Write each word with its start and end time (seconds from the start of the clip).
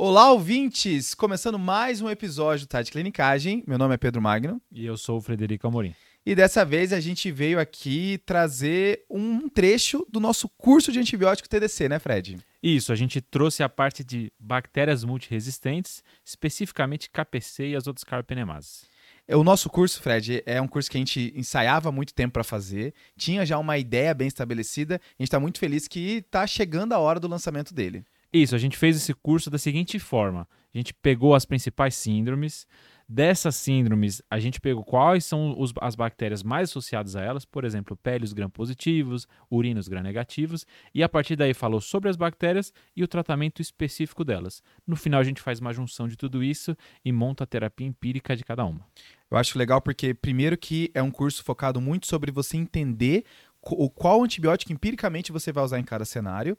Olá, 0.00 0.30
ouvintes! 0.30 1.12
Começando 1.12 1.58
mais 1.58 2.00
um 2.00 2.08
episódio 2.08 2.64
do 2.64 2.68
Tá 2.68 2.80
de 2.82 2.92
Clinicagem. 2.92 3.64
Meu 3.66 3.76
nome 3.76 3.94
é 3.94 3.96
Pedro 3.96 4.22
Magno. 4.22 4.62
E 4.70 4.86
eu 4.86 4.96
sou 4.96 5.18
o 5.18 5.20
Frederico 5.20 5.66
Amorim. 5.66 5.92
E 6.24 6.36
dessa 6.36 6.64
vez 6.64 6.92
a 6.92 7.00
gente 7.00 7.32
veio 7.32 7.58
aqui 7.58 8.22
trazer 8.24 9.04
um 9.10 9.48
trecho 9.48 10.06
do 10.08 10.20
nosso 10.20 10.48
curso 10.50 10.92
de 10.92 11.00
antibiótico 11.00 11.48
TDC, 11.48 11.88
né, 11.88 11.98
Fred? 11.98 12.38
Isso, 12.62 12.92
a 12.92 12.94
gente 12.94 13.20
trouxe 13.20 13.64
a 13.64 13.68
parte 13.68 14.04
de 14.04 14.32
bactérias 14.38 15.02
multiresistentes, 15.02 16.04
especificamente 16.24 17.10
KPC 17.10 17.70
e 17.70 17.74
as 17.74 17.88
outras 17.88 18.04
carbapenemases. 18.04 18.84
É, 19.26 19.36
o 19.36 19.42
nosso 19.42 19.68
curso, 19.68 20.00
Fred, 20.00 20.44
é 20.46 20.60
um 20.62 20.68
curso 20.68 20.88
que 20.88 20.96
a 20.96 21.00
gente 21.00 21.32
ensaiava 21.34 21.90
muito 21.90 22.14
tempo 22.14 22.34
para 22.34 22.44
fazer, 22.44 22.94
tinha 23.16 23.44
já 23.44 23.58
uma 23.58 23.76
ideia 23.76 24.14
bem 24.14 24.28
estabelecida, 24.28 24.94
a 24.94 25.22
gente 25.22 25.26
está 25.26 25.40
muito 25.40 25.58
feliz 25.58 25.88
que 25.88 26.18
está 26.18 26.46
chegando 26.46 26.92
a 26.92 27.00
hora 27.00 27.18
do 27.18 27.26
lançamento 27.26 27.74
dele. 27.74 28.04
Isso, 28.32 28.54
a 28.54 28.58
gente 28.58 28.76
fez 28.76 28.96
esse 28.96 29.14
curso 29.14 29.50
da 29.50 29.58
seguinte 29.58 29.98
forma: 29.98 30.46
a 30.72 30.76
gente 30.76 30.92
pegou 30.94 31.34
as 31.34 31.44
principais 31.44 31.94
síndromes. 31.94 32.66
Dessas 33.10 33.56
síndromes, 33.56 34.20
a 34.30 34.38
gente 34.38 34.60
pegou 34.60 34.84
quais 34.84 35.24
são 35.24 35.58
os, 35.58 35.72
as 35.80 35.94
bactérias 35.94 36.42
mais 36.42 36.68
associadas 36.68 37.16
a 37.16 37.22
elas, 37.22 37.42
por 37.42 37.64
exemplo, 37.64 37.96
peles 37.96 38.34
gram-positivos, 38.34 39.26
urinos 39.50 39.88
gram-negativos, 39.88 40.66
e 40.94 41.02
a 41.02 41.08
partir 41.08 41.34
daí 41.34 41.54
falou 41.54 41.80
sobre 41.80 42.10
as 42.10 42.16
bactérias 42.16 42.70
e 42.94 43.02
o 43.02 43.08
tratamento 43.08 43.62
específico 43.62 44.22
delas. 44.24 44.62
No 44.86 44.94
final, 44.94 45.20
a 45.20 45.24
gente 45.24 45.40
faz 45.40 45.58
uma 45.58 45.72
junção 45.72 46.06
de 46.06 46.18
tudo 46.18 46.44
isso 46.44 46.76
e 47.02 47.10
monta 47.10 47.44
a 47.44 47.46
terapia 47.46 47.86
empírica 47.86 48.36
de 48.36 48.44
cada 48.44 48.62
uma. 48.66 48.86
Eu 49.30 49.38
acho 49.38 49.58
legal 49.58 49.80
porque, 49.80 50.12
primeiro, 50.12 50.58
que 50.58 50.90
é 50.92 51.02
um 51.02 51.10
curso 51.10 51.42
focado 51.42 51.80
muito 51.80 52.06
sobre 52.06 52.30
você 52.30 52.58
entender 52.58 53.24
o 53.70 53.90
qual 53.90 54.22
antibiótico 54.22 54.72
empiricamente 54.72 55.32
você 55.32 55.52
vai 55.52 55.64
usar 55.64 55.78
em 55.78 55.84
cada 55.84 56.04
cenário. 56.04 56.56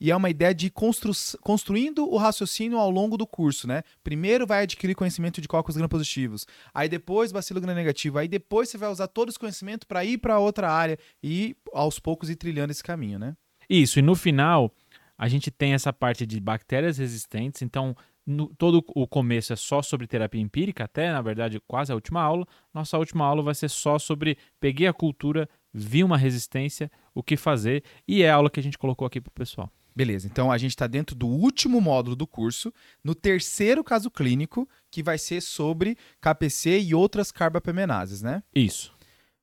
E 0.00 0.10
é 0.10 0.16
uma 0.16 0.30
ideia 0.30 0.54
de 0.54 0.70
constru 0.70 1.12
construindo 1.40 2.08
o 2.08 2.16
raciocínio 2.16 2.78
ao 2.78 2.90
longo 2.90 3.16
do 3.16 3.26
curso, 3.26 3.66
né? 3.66 3.82
Primeiro 4.02 4.46
vai 4.46 4.62
adquirir 4.62 4.94
conhecimento 4.94 5.40
de 5.40 5.48
cocos 5.48 5.76
gram-positivos, 5.76 6.46
aí 6.72 6.88
depois 6.88 7.32
bacilo 7.32 7.60
gram-negativo, 7.60 8.18
aí 8.18 8.28
depois 8.28 8.68
você 8.68 8.78
vai 8.78 8.90
usar 8.90 9.08
todo 9.08 9.28
esse 9.28 9.38
conhecimento 9.38 9.86
para 9.86 10.04
ir 10.04 10.18
para 10.18 10.38
outra 10.38 10.70
área 10.70 10.98
e 11.22 11.56
aos 11.72 11.98
poucos 11.98 12.30
ir 12.30 12.36
trilhando 12.36 12.70
esse 12.70 12.82
caminho, 12.82 13.18
né? 13.18 13.36
Isso, 13.68 13.98
e 13.98 14.02
no 14.02 14.14
final 14.14 14.72
a 15.16 15.28
gente 15.28 15.50
tem 15.50 15.72
essa 15.72 15.92
parte 15.92 16.26
de 16.26 16.40
bactérias 16.40 16.98
resistentes, 16.98 17.62
então 17.62 17.94
no, 18.26 18.54
todo 18.54 18.84
o 18.94 19.06
começo 19.06 19.52
é 19.52 19.56
só 19.56 19.82
sobre 19.82 20.06
terapia 20.06 20.40
empírica, 20.40 20.84
até 20.84 21.12
na 21.12 21.20
verdade 21.20 21.60
quase 21.66 21.92
a 21.92 21.94
última 21.94 22.22
aula. 22.22 22.46
Nossa 22.72 22.96
última 22.98 23.24
aula 23.24 23.42
vai 23.42 23.54
ser 23.54 23.68
só 23.68 23.98
sobre 23.98 24.38
peguei 24.60 24.86
a 24.86 24.92
cultura, 24.92 25.48
vi 25.72 26.04
uma 26.04 26.16
resistência, 26.16 26.90
o 27.14 27.22
que 27.22 27.36
fazer, 27.36 27.82
e 28.06 28.22
é 28.22 28.30
a 28.30 28.34
aula 28.34 28.50
que 28.50 28.60
a 28.60 28.62
gente 28.62 28.78
colocou 28.78 29.06
aqui 29.06 29.20
para 29.20 29.30
o 29.30 29.34
pessoal. 29.34 29.70
Beleza, 29.94 30.26
então 30.26 30.50
a 30.50 30.56
gente 30.56 30.70
está 30.70 30.86
dentro 30.86 31.14
do 31.14 31.26
último 31.26 31.80
módulo 31.80 32.16
do 32.16 32.26
curso, 32.26 32.72
no 33.04 33.14
terceiro 33.14 33.84
caso 33.84 34.10
clínico, 34.10 34.66
que 34.90 35.02
vai 35.02 35.18
ser 35.18 35.42
sobre 35.42 35.98
KPC 36.20 36.80
e 36.80 36.94
outras 36.94 37.30
carbapemenases, 37.30 38.22
né? 38.22 38.42
Isso. 38.54 38.94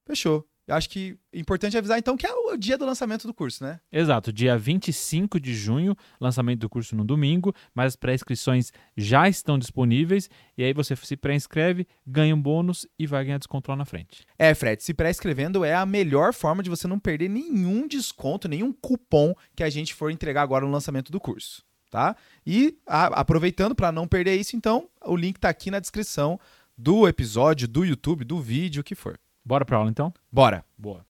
Fechou. 0.06 0.49
Eu 0.70 0.76
acho 0.76 0.88
que 0.88 1.18
é 1.34 1.40
importante 1.40 1.76
avisar 1.76 1.98
então 1.98 2.16
que 2.16 2.28
é 2.28 2.32
o 2.32 2.56
dia 2.56 2.78
do 2.78 2.86
lançamento 2.86 3.26
do 3.26 3.34
curso, 3.34 3.64
né? 3.64 3.80
Exato, 3.92 4.32
dia 4.32 4.56
25 4.56 5.40
de 5.40 5.52
junho, 5.56 5.98
lançamento 6.22 6.60
do 6.60 6.70
curso 6.70 6.96
no 6.96 7.04
domingo, 7.04 7.56
mas 7.74 7.88
as 7.88 7.96
pré-inscrições 7.96 8.72
já 8.96 9.28
estão 9.28 9.58
disponíveis 9.58 10.30
e 10.56 10.64
aí 10.64 10.72
você 10.72 10.96
se 10.96 11.18
pré-inscreve, 11.18 11.88
ganha 12.06 12.36
um 12.36 12.40
bônus 12.40 12.86
e 13.00 13.08
vai 13.08 13.26
ganhar 13.26 13.40
desconto 13.40 13.72
lá 13.72 13.76
na 13.76 13.84
frente. 13.84 14.28
É, 14.38 14.54
Fred, 14.54 14.84
se 14.84 14.94
pré-inscrevendo 14.94 15.66
é 15.66 15.74
a 15.74 15.88
melhor 15.88 16.36
forma 16.36 16.62
de 16.62 16.70
você 16.70 16.88
não 16.88 17.00
perder 17.00 17.30
nenhum 17.30 17.88
desconto, 17.88 18.48
nenhum 18.48 18.72
cupom 18.72 19.34
que 19.56 19.64
a 19.64 19.72
gente 19.72 19.96
for 19.96 20.12
entregar 20.12 20.44
agora 20.44 20.68
no 20.68 20.72
lançamento 20.72 21.12
do 21.12 21.20
curso, 21.20 21.64
tá? 21.90 22.16
E 22.46 22.78
a, 22.86 23.08
aproveitando 23.08 23.74
para 23.74 23.92
não 23.92 24.08
perder 24.08 24.36
isso, 24.36 24.56
então, 24.56 24.88
o 25.04 25.16
link 25.16 25.38
está 25.38 25.50
aqui 25.50 25.72
na 25.72 25.80
descrição 25.80 26.40
do 26.78 27.08
episódio, 27.08 27.68
do 27.68 27.84
YouTube, 27.84 28.24
do 28.24 28.40
vídeo, 28.40 28.82
o 28.82 28.84
que 28.84 28.94
for. 28.94 29.20
Bora 29.44 29.66
pra 29.66 29.78
aula 29.78 29.90
então? 29.90 30.14
Bora. 30.32 30.64
Boa. 30.78 31.06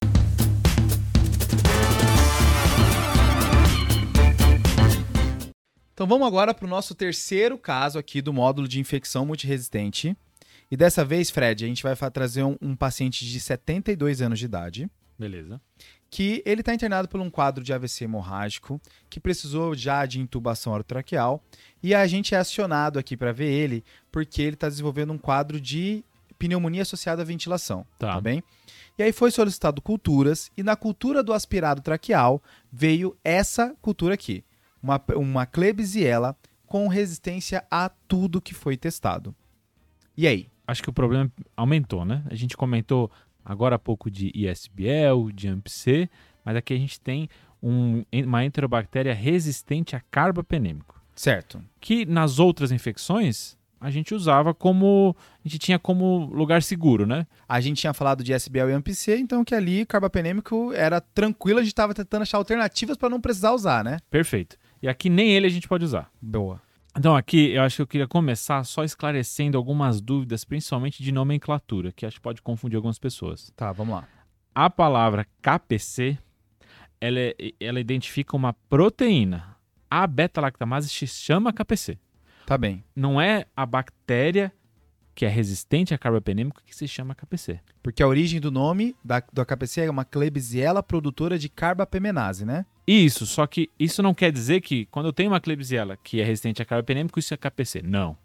Então 5.92 6.06
vamos 6.06 6.26
agora 6.26 6.54
para 6.54 6.64
o 6.64 6.68
nosso 6.68 6.94
terceiro 6.94 7.58
caso 7.58 7.98
aqui 7.98 8.22
do 8.22 8.32
módulo 8.32 8.66
de 8.66 8.80
infecção 8.80 9.26
multiresistente. 9.26 10.16
E 10.70 10.76
dessa 10.76 11.04
vez, 11.04 11.28
Fred, 11.28 11.64
a 11.64 11.68
gente 11.68 11.82
vai 11.82 11.94
trazer 12.10 12.42
um, 12.42 12.56
um 12.62 12.74
paciente 12.74 13.26
de 13.26 13.38
72 13.38 14.22
anos 14.22 14.38
de 14.38 14.46
idade. 14.46 14.90
Beleza. 15.18 15.60
Que 16.08 16.42
ele 16.46 16.62
está 16.62 16.72
internado 16.72 17.06
por 17.06 17.20
um 17.20 17.28
quadro 17.28 17.62
de 17.62 17.74
AVC 17.74 18.04
hemorrágico, 18.04 18.80
que 19.10 19.20
precisou 19.20 19.74
já 19.74 20.06
de 20.06 20.18
intubação 20.18 20.72
orotraqueal. 20.72 21.44
E 21.82 21.94
a 21.94 22.06
gente 22.06 22.34
é 22.34 22.38
acionado 22.38 22.98
aqui 22.98 23.14
para 23.14 23.30
ver 23.30 23.52
ele, 23.52 23.84
porque 24.10 24.40
ele 24.40 24.54
está 24.54 24.70
desenvolvendo 24.70 25.12
um 25.12 25.18
quadro 25.18 25.60
de 25.60 26.02
pneumonia 26.40 26.82
associada 26.82 27.20
à 27.20 27.24
ventilação. 27.24 27.86
Tá. 27.98 28.14
tá 28.14 28.20
bem? 28.20 28.42
E 28.98 29.02
aí 29.02 29.12
foi 29.12 29.30
solicitado 29.30 29.80
culturas, 29.80 30.50
e 30.56 30.62
na 30.62 30.74
cultura 30.74 31.22
do 31.22 31.32
aspirado 31.32 31.80
traqueal 31.80 32.42
veio 32.72 33.16
essa 33.22 33.74
cultura 33.80 34.14
aqui, 34.14 34.44
uma, 34.82 35.00
uma 35.14 35.46
Klebsiella 35.46 36.36
com 36.66 36.88
resistência 36.88 37.64
a 37.70 37.90
tudo 38.08 38.40
que 38.40 38.54
foi 38.54 38.76
testado. 38.76 39.34
E 40.16 40.26
aí? 40.26 40.48
Acho 40.66 40.82
que 40.82 40.90
o 40.90 40.92
problema 40.92 41.30
aumentou, 41.56 42.04
né? 42.04 42.22
A 42.30 42.34
gente 42.34 42.56
comentou 42.56 43.10
agora 43.44 43.76
há 43.76 43.78
pouco 43.78 44.10
de 44.10 44.30
ISBL, 44.34 45.32
de 45.32 45.48
AMP-C, 45.48 46.08
mas 46.44 46.56
aqui 46.56 46.74
a 46.74 46.78
gente 46.78 47.00
tem 47.00 47.28
um, 47.62 48.04
uma 48.24 48.44
enterobactéria 48.44 49.14
resistente 49.14 49.96
a 49.96 50.00
carbapenêmico. 50.10 51.00
Certo. 51.14 51.62
Que 51.80 52.06
nas 52.06 52.38
outras 52.38 52.70
infecções 52.70 53.58
a 53.80 53.90
gente 53.90 54.14
usava 54.14 54.52
como. 54.52 55.16
A 55.42 55.48
gente 55.48 55.58
tinha 55.58 55.78
como 55.78 56.26
lugar 56.26 56.62
seguro, 56.62 57.06
né? 57.06 57.26
A 57.48 57.60
gente 57.60 57.80
tinha 57.80 57.94
falado 57.94 58.22
de 58.22 58.32
SBL 58.32 58.68
e 58.68 58.72
AMPC, 58.74 59.16
então 59.16 59.42
que 59.42 59.54
ali 59.54 59.86
carbapenêmico 59.86 60.72
era 60.74 61.00
tranquilo, 61.00 61.58
a 61.58 61.62
gente 61.62 61.72
estava 61.72 61.94
tentando 61.94 62.22
achar 62.22 62.36
alternativas 62.36 62.98
para 62.98 63.08
não 63.08 63.20
precisar 63.20 63.52
usar, 63.52 63.82
né? 63.82 63.98
Perfeito. 64.10 64.56
E 64.82 64.88
aqui 64.88 65.08
nem 65.08 65.30
ele 65.30 65.46
a 65.46 65.50
gente 65.50 65.66
pode 65.66 65.84
usar. 65.84 66.10
Boa. 66.20 66.60
Então 66.96 67.16
aqui 67.16 67.52
eu 67.52 67.62
acho 67.62 67.76
que 67.76 67.82
eu 67.82 67.86
queria 67.86 68.08
começar 68.08 68.62
só 68.64 68.84
esclarecendo 68.84 69.56
algumas 69.56 70.00
dúvidas, 70.00 70.44
principalmente 70.44 71.02
de 71.02 71.10
nomenclatura, 71.10 71.90
que 71.90 72.04
acho 72.04 72.16
que 72.16 72.22
pode 72.22 72.42
confundir 72.42 72.76
algumas 72.76 72.98
pessoas. 72.98 73.50
Tá, 73.56 73.72
vamos 73.72 73.94
lá. 73.94 74.08
A 74.54 74.68
palavra 74.68 75.26
KPC, 75.40 76.18
ela, 77.00 77.18
é, 77.18 77.34
ela 77.58 77.80
identifica 77.80 78.36
uma 78.36 78.52
proteína. 78.52 79.56
A 79.90 80.06
beta-lactamase 80.06 80.88
se 80.88 81.06
chama 81.06 81.52
KPC. 81.52 81.98
Tá 82.50 82.58
bem. 82.58 82.82
Não 82.96 83.20
é 83.20 83.46
a 83.56 83.64
bactéria 83.64 84.52
que 85.14 85.24
é 85.24 85.28
resistente 85.28 85.94
a 85.94 85.98
carbapenêmico 85.98 86.60
que 86.66 86.74
se 86.74 86.88
chama 86.88 87.14
KPC. 87.14 87.60
Porque 87.80 88.02
a 88.02 88.08
origem 88.08 88.40
do 88.40 88.50
nome 88.50 88.96
da, 89.04 89.22
do 89.32 89.46
KPC 89.46 89.82
é 89.82 89.90
uma 89.90 90.04
Klebsiella 90.04 90.82
produtora 90.82 91.38
de 91.38 91.48
carbapemenase, 91.48 92.44
né? 92.44 92.66
Isso, 92.84 93.24
só 93.24 93.46
que 93.46 93.70
isso 93.78 94.02
não 94.02 94.12
quer 94.12 94.32
dizer 94.32 94.62
que 94.62 94.86
quando 94.86 95.06
eu 95.06 95.12
tenho 95.12 95.30
uma 95.30 95.38
Klebsiella 95.38 95.96
que 96.02 96.20
é 96.20 96.24
resistente 96.24 96.60
a 96.60 96.64
carbapenêmico, 96.64 97.20
isso 97.20 97.32
é 97.32 97.36
KPC. 97.36 97.82
Não 97.82 98.16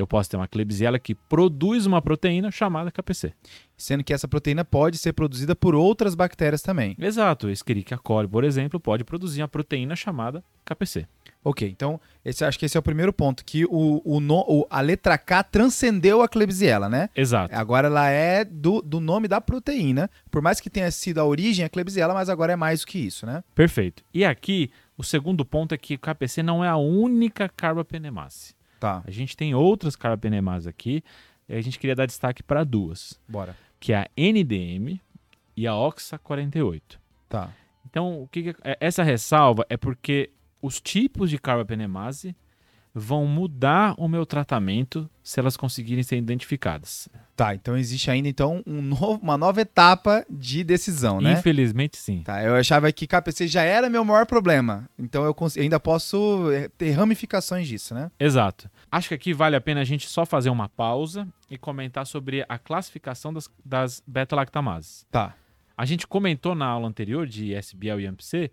eu 0.00 0.06
posso 0.06 0.30
ter 0.30 0.36
uma 0.36 0.46
Klebsiella 0.46 0.98
que 0.98 1.12
produz 1.12 1.84
uma 1.84 2.00
proteína 2.00 2.52
chamada 2.52 2.90
KPC. 2.90 3.32
Sendo 3.76 4.04
que 4.04 4.14
essa 4.14 4.28
proteína 4.28 4.64
pode 4.64 4.96
ser 4.96 5.12
produzida 5.12 5.56
por 5.56 5.74
outras 5.74 6.14
bactérias 6.14 6.62
também. 6.62 6.94
Exato. 6.98 7.48
Escherichia 7.48 7.98
coli, 7.98 8.28
por 8.28 8.44
exemplo, 8.44 8.78
pode 8.78 9.02
produzir 9.02 9.42
uma 9.42 9.48
proteína 9.48 9.96
chamada 9.96 10.42
KPC. 10.64 11.06
Ok, 11.48 11.66
então 11.66 11.98
esse, 12.22 12.44
acho 12.44 12.58
que 12.58 12.66
esse 12.66 12.76
é 12.76 12.80
o 12.80 12.82
primeiro 12.82 13.10
ponto, 13.10 13.42
que 13.42 13.64
o, 13.64 14.02
o, 14.04 14.20
no, 14.20 14.44
o 14.46 14.66
a 14.68 14.82
letra 14.82 15.16
K 15.16 15.42
transcendeu 15.42 16.20
a 16.20 16.28
Klebsiella, 16.28 16.90
né? 16.90 17.08
Exato. 17.16 17.54
Agora 17.54 17.86
ela 17.86 18.06
é 18.10 18.44
do, 18.44 18.82
do 18.82 19.00
nome 19.00 19.26
da 19.26 19.40
proteína, 19.40 20.10
por 20.30 20.42
mais 20.42 20.60
que 20.60 20.68
tenha 20.68 20.90
sido 20.90 21.20
a 21.20 21.24
origem 21.24 21.64
a 21.64 21.68
Klebsiella, 21.70 22.12
mas 22.12 22.28
agora 22.28 22.52
é 22.52 22.56
mais 22.56 22.80
do 22.80 22.86
que 22.86 22.98
isso, 22.98 23.24
né? 23.24 23.42
Perfeito. 23.54 24.04
E 24.12 24.26
aqui, 24.26 24.70
o 24.94 25.02
segundo 25.02 25.42
ponto 25.42 25.74
é 25.74 25.78
que 25.78 25.94
o 25.94 25.98
KPC 25.98 26.42
não 26.42 26.62
é 26.62 26.68
a 26.68 26.76
única 26.76 27.48
carbapenemase. 27.48 28.54
Tá. 28.78 29.02
A 29.06 29.10
gente 29.10 29.34
tem 29.34 29.54
outras 29.54 29.96
carbapenemases 29.96 30.66
aqui, 30.66 31.02
e 31.48 31.54
a 31.54 31.62
gente 31.62 31.78
queria 31.78 31.96
dar 31.96 32.04
destaque 32.04 32.42
para 32.42 32.62
duas. 32.62 33.18
Bora. 33.26 33.56
Que 33.80 33.94
é 33.94 34.00
a 34.00 34.08
NDM 34.18 35.00
e 35.56 35.66
a 35.66 35.74
OXA 35.74 36.18
48. 36.18 37.00
Tá. 37.26 37.50
Então, 37.88 38.22
o 38.22 38.28
que, 38.28 38.52
que 38.52 38.60
é, 38.62 38.76
essa 38.80 39.02
ressalva 39.02 39.64
é 39.70 39.78
porque 39.78 40.30
os 40.60 40.80
tipos 40.80 41.30
de 41.30 41.38
carbapenemase 41.38 42.34
vão 42.94 43.26
mudar 43.26 43.94
o 43.96 44.08
meu 44.08 44.26
tratamento 44.26 45.08
se 45.22 45.38
elas 45.38 45.56
conseguirem 45.56 46.02
ser 46.02 46.16
identificadas. 46.16 47.08
Tá, 47.36 47.54
então 47.54 47.76
existe 47.76 48.10
ainda 48.10 48.28
então 48.28 48.62
um 48.66 48.82
novo, 48.82 49.20
uma 49.22 49.38
nova 49.38 49.60
etapa 49.60 50.26
de 50.28 50.64
decisão, 50.64 51.20
né? 51.20 51.34
Infelizmente 51.34 51.96
sim. 51.96 52.22
Tá, 52.22 52.42
eu 52.42 52.56
achava 52.56 52.90
que 52.90 53.06
KPC 53.06 53.46
já 53.46 53.62
era 53.62 53.88
meu 53.88 54.04
maior 54.04 54.26
problema, 54.26 54.88
então 54.98 55.24
eu 55.24 55.36
ainda 55.56 55.78
posso 55.78 56.50
eh, 56.50 56.68
ter 56.76 56.90
ramificações 56.92 57.68
disso, 57.68 57.94
né? 57.94 58.10
Exato. 58.18 58.68
Acho 58.90 59.08
que 59.08 59.14
aqui 59.14 59.32
vale 59.32 59.54
a 59.54 59.60
pena 59.60 59.80
a 59.80 59.84
gente 59.84 60.08
só 60.08 60.26
fazer 60.26 60.50
uma 60.50 60.68
pausa 60.68 61.28
e 61.50 61.56
comentar 61.56 62.06
sobre 62.06 62.44
a 62.48 62.58
classificação 62.58 63.32
das, 63.32 63.48
das 63.64 64.02
beta-lactamases. 64.06 65.06
Tá. 65.10 65.34
A 65.76 65.84
gente 65.84 66.06
comentou 66.08 66.56
na 66.56 66.66
aula 66.66 66.88
anterior 66.88 67.26
de 67.26 67.54
SBL 67.54 68.00
e 68.00 68.06
AMPC 68.06 68.50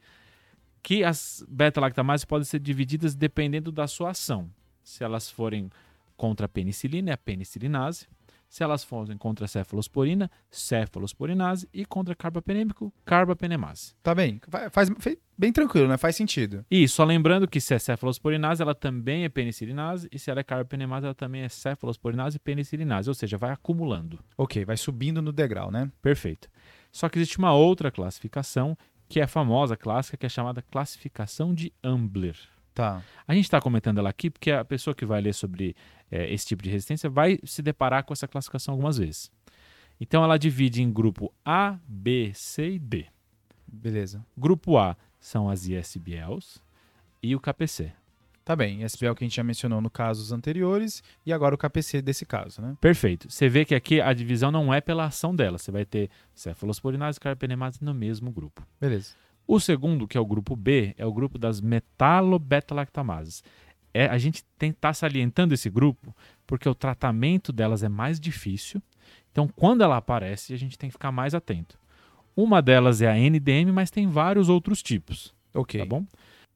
que 0.86 1.04
as 1.04 1.44
beta-lactamases 1.50 2.26
podem 2.26 2.46
ser 2.46 2.60
divididas 2.60 3.16
dependendo 3.16 3.72
da 3.72 3.88
sua 3.88 4.12
ação. 4.12 4.52
Se 4.84 5.04
elas 5.04 5.32
forem 5.32 5.68
contra 6.16 6.46
a 6.46 6.50
penicilina, 6.50 7.10
é 7.10 7.14
a 7.14 7.18
penicilinase. 7.18 8.06
Se 8.48 8.64
elas 8.64 8.84
forem 8.84 9.18
contra 9.18 9.46
a 9.46 9.48
cefalosporina, 9.48 10.30
cefalosporinase. 10.52 11.68
E 11.74 11.86
contra 11.86 12.14
carbapenêmico, 12.16 12.94
carbapenemase. 13.04 13.96
Tá 14.04 14.14
bem. 14.14 14.40
Fa- 14.48 14.70
Faz, 14.70 14.90
fez 15.00 15.18
bem 15.36 15.52
tranquilo, 15.52 15.88
né? 15.88 15.98
Faz 15.98 16.16
sentido. 16.16 16.64
E 16.70 16.88
só 16.88 17.04
lembrando 17.04 17.48
que 17.48 17.60
se 17.60 17.74
é 17.74 17.80
cefalosporinase, 17.80 18.62
ela 18.62 18.76
também 18.76 19.24
é 19.24 19.30
penicilinase. 19.30 20.08
E 20.12 20.20
se 20.20 20.30
ela 20.30 20.42
é 20.42 20.44
carbapenemase, 20.44 21.06
ela 21.08 21.16
também 21.16 21.42
é 21.42 21.50
cefalosporinase 21.50 22.38
e 22.38 22.40
penicilinase. 22.40 23.10
Ou 23.10 23.16
seja, 23.16 23.40
vai 23.40 23.50
acumulando. 23.52 24.20
Ok, 24.38 24.64
vai 24.64 24.78
subindo 24.78 25.20
no 25.22 25.32
degrau, 25.32 25.72
né? 25.72 25.92
Perfeito. 26.02 26.48
Só 26.92 27.10
que 27.10 27.18
existe 27.18 27.40
uma 27.40 27.54
outra 27.54 27.92
classificação, 27.92 28.78
que 29.08 29.20
é 29.20 29.24
a 29.24 29.28
famosa 29.28 29.76
clássica, 29.78 30.18
que 30.18 30.26
é 30.26 30.30
chamada 30.30 30.62
classificação 30.62 31.54
de 31.54 31.72
Ambler. 31.84 32.38
Tá. 32.74 33.02
A 33.28 33.34
gente 33.34 33.46
está 33.46 33.62
comentando 33.62 34.00
ela 34.00 34.10
aqui 34.10 34.30
porque 34.30 34.52
a 34.52 34.66
pessoa 34.66 34.94
que 34.94 35.06
vai 35.06 35.22
ler 35.22 35.34
sobre 35.34 35.76
eh, 36.12 36.34
esse 36.34 36.46
tipo 36.46 36.62
de 36.62 36.70
resistência 36.70 37.10
vai 37.10 37.40
se 37.44 37.62
deparar 37.62 38.04
com 38.04 38.12
essa 38.12 38.28
classificação 38.28 38.74
algumas 38.74 38.98
vezes. 38.98 39.32
Então 40.00 40.24
ela 40.24 40.38
divide 40.38 40.82
em 40.84 40.92
grupo 40.92 41.34
A, 41.44 41.80
B, 41.88 42.32
C 42.34 42.72
e 42.72 42.80
D. 42.80 43.06
Beleza. 43.66 44.26
Grupo 44.38 44.78
A 44.78 44.98
são 45.20 45.50
as 45.50 45.68
ISBLs 45.68 46.60
e 47.24 47.36
o 47.36 47.40
KPC. 47.40 47.94
Tá 48.46 48.56
bem. 48.56 48.84
SBL 48.84 49.16
que 49.16 49.24
a 49.24 49.28
gente 49.28 49.36
já 49.36 49.44
mencionou 49.44 49.82
no 49.82 49.90
casos 49.90 50.32
anteriores 50.32 51.02
e 51.26 51.34
agora 51.34 51.56
o 51.56 51.58
KPC 51.58 52.00
desse 52.00 52.28
caso, 52.28 52.62
né? 52.62 52.78
Perfeito. 52.80 53.28
Você 53.30 53.50
vê 53.50 53.66
que 53.66 53.74
aqui 53.74 54.00
a 54.00 54.14
divisão 54.14 54.52
não 54.52 54.72
é 54.72 54.80
pela 54.80 55.06
ação 55.06 55.36
dela. 55.36 55.58
Você 55.58 55.72
vai 55.72 55.84
ter 55.84 56.12
cefalosporinase 56.36 57.18
e 57.18 57.22
carbapenemase 57.22 57.84
no 57.84 57.92
mesmo 57.92 58.32
grupo. 58.32 58.62
Beleza. 58.80 59.16
O 59.48 59.60
segundo, 59.60 60.08
que 60.08 60.16
é 60.16 60.22
o 60.22 60.26
grupo 60.26 60.56
B, 60.56 60.94
é 60.96 61.06
o 61.08 61.12
grupo 61.12 61.40
das 61.40 61.60
metalobeta-lactamases. 61.60 63.44
É, 63.92 64.06
a 64.06 64.18
gente 64.20 64.44
está 64.62 64.94
salientando 64.94 65.54
esse 65.56 65.70
grupo 65.70 66.16
porque 66.46 66.70
o 66.70 66.76
tratamento 66.76 67.52
delas 67.52 67.82
é 67.82 67.90
mais 67.90 68.20
difícil. 68.20 68.80
Então, 69.32 69.48
quando 69.48 69.84
ela 69.84 69.98
aparece, 69.98 70.54
a 70.54 70.58
gente 70.58 70.78
tem 70.78 70.90
que 70.90 70.94
ficar 70.94 71.12
mais 71.12 71.34
atento. 71.34 71.80
Uma 72.38 72.62
delas 72.62 73.02
é 73.02 73.08
a 73.10 73.16
NDM, 73.18 73.72
mas 73.72 73.90
tem 73.90 74.08
vários 74.08 74.50
outros 74.50 74.84
tipos, 74.84 75.34
Ok. 75.54 75.80
tá 75.80 75.86
bom? 75.86 76.06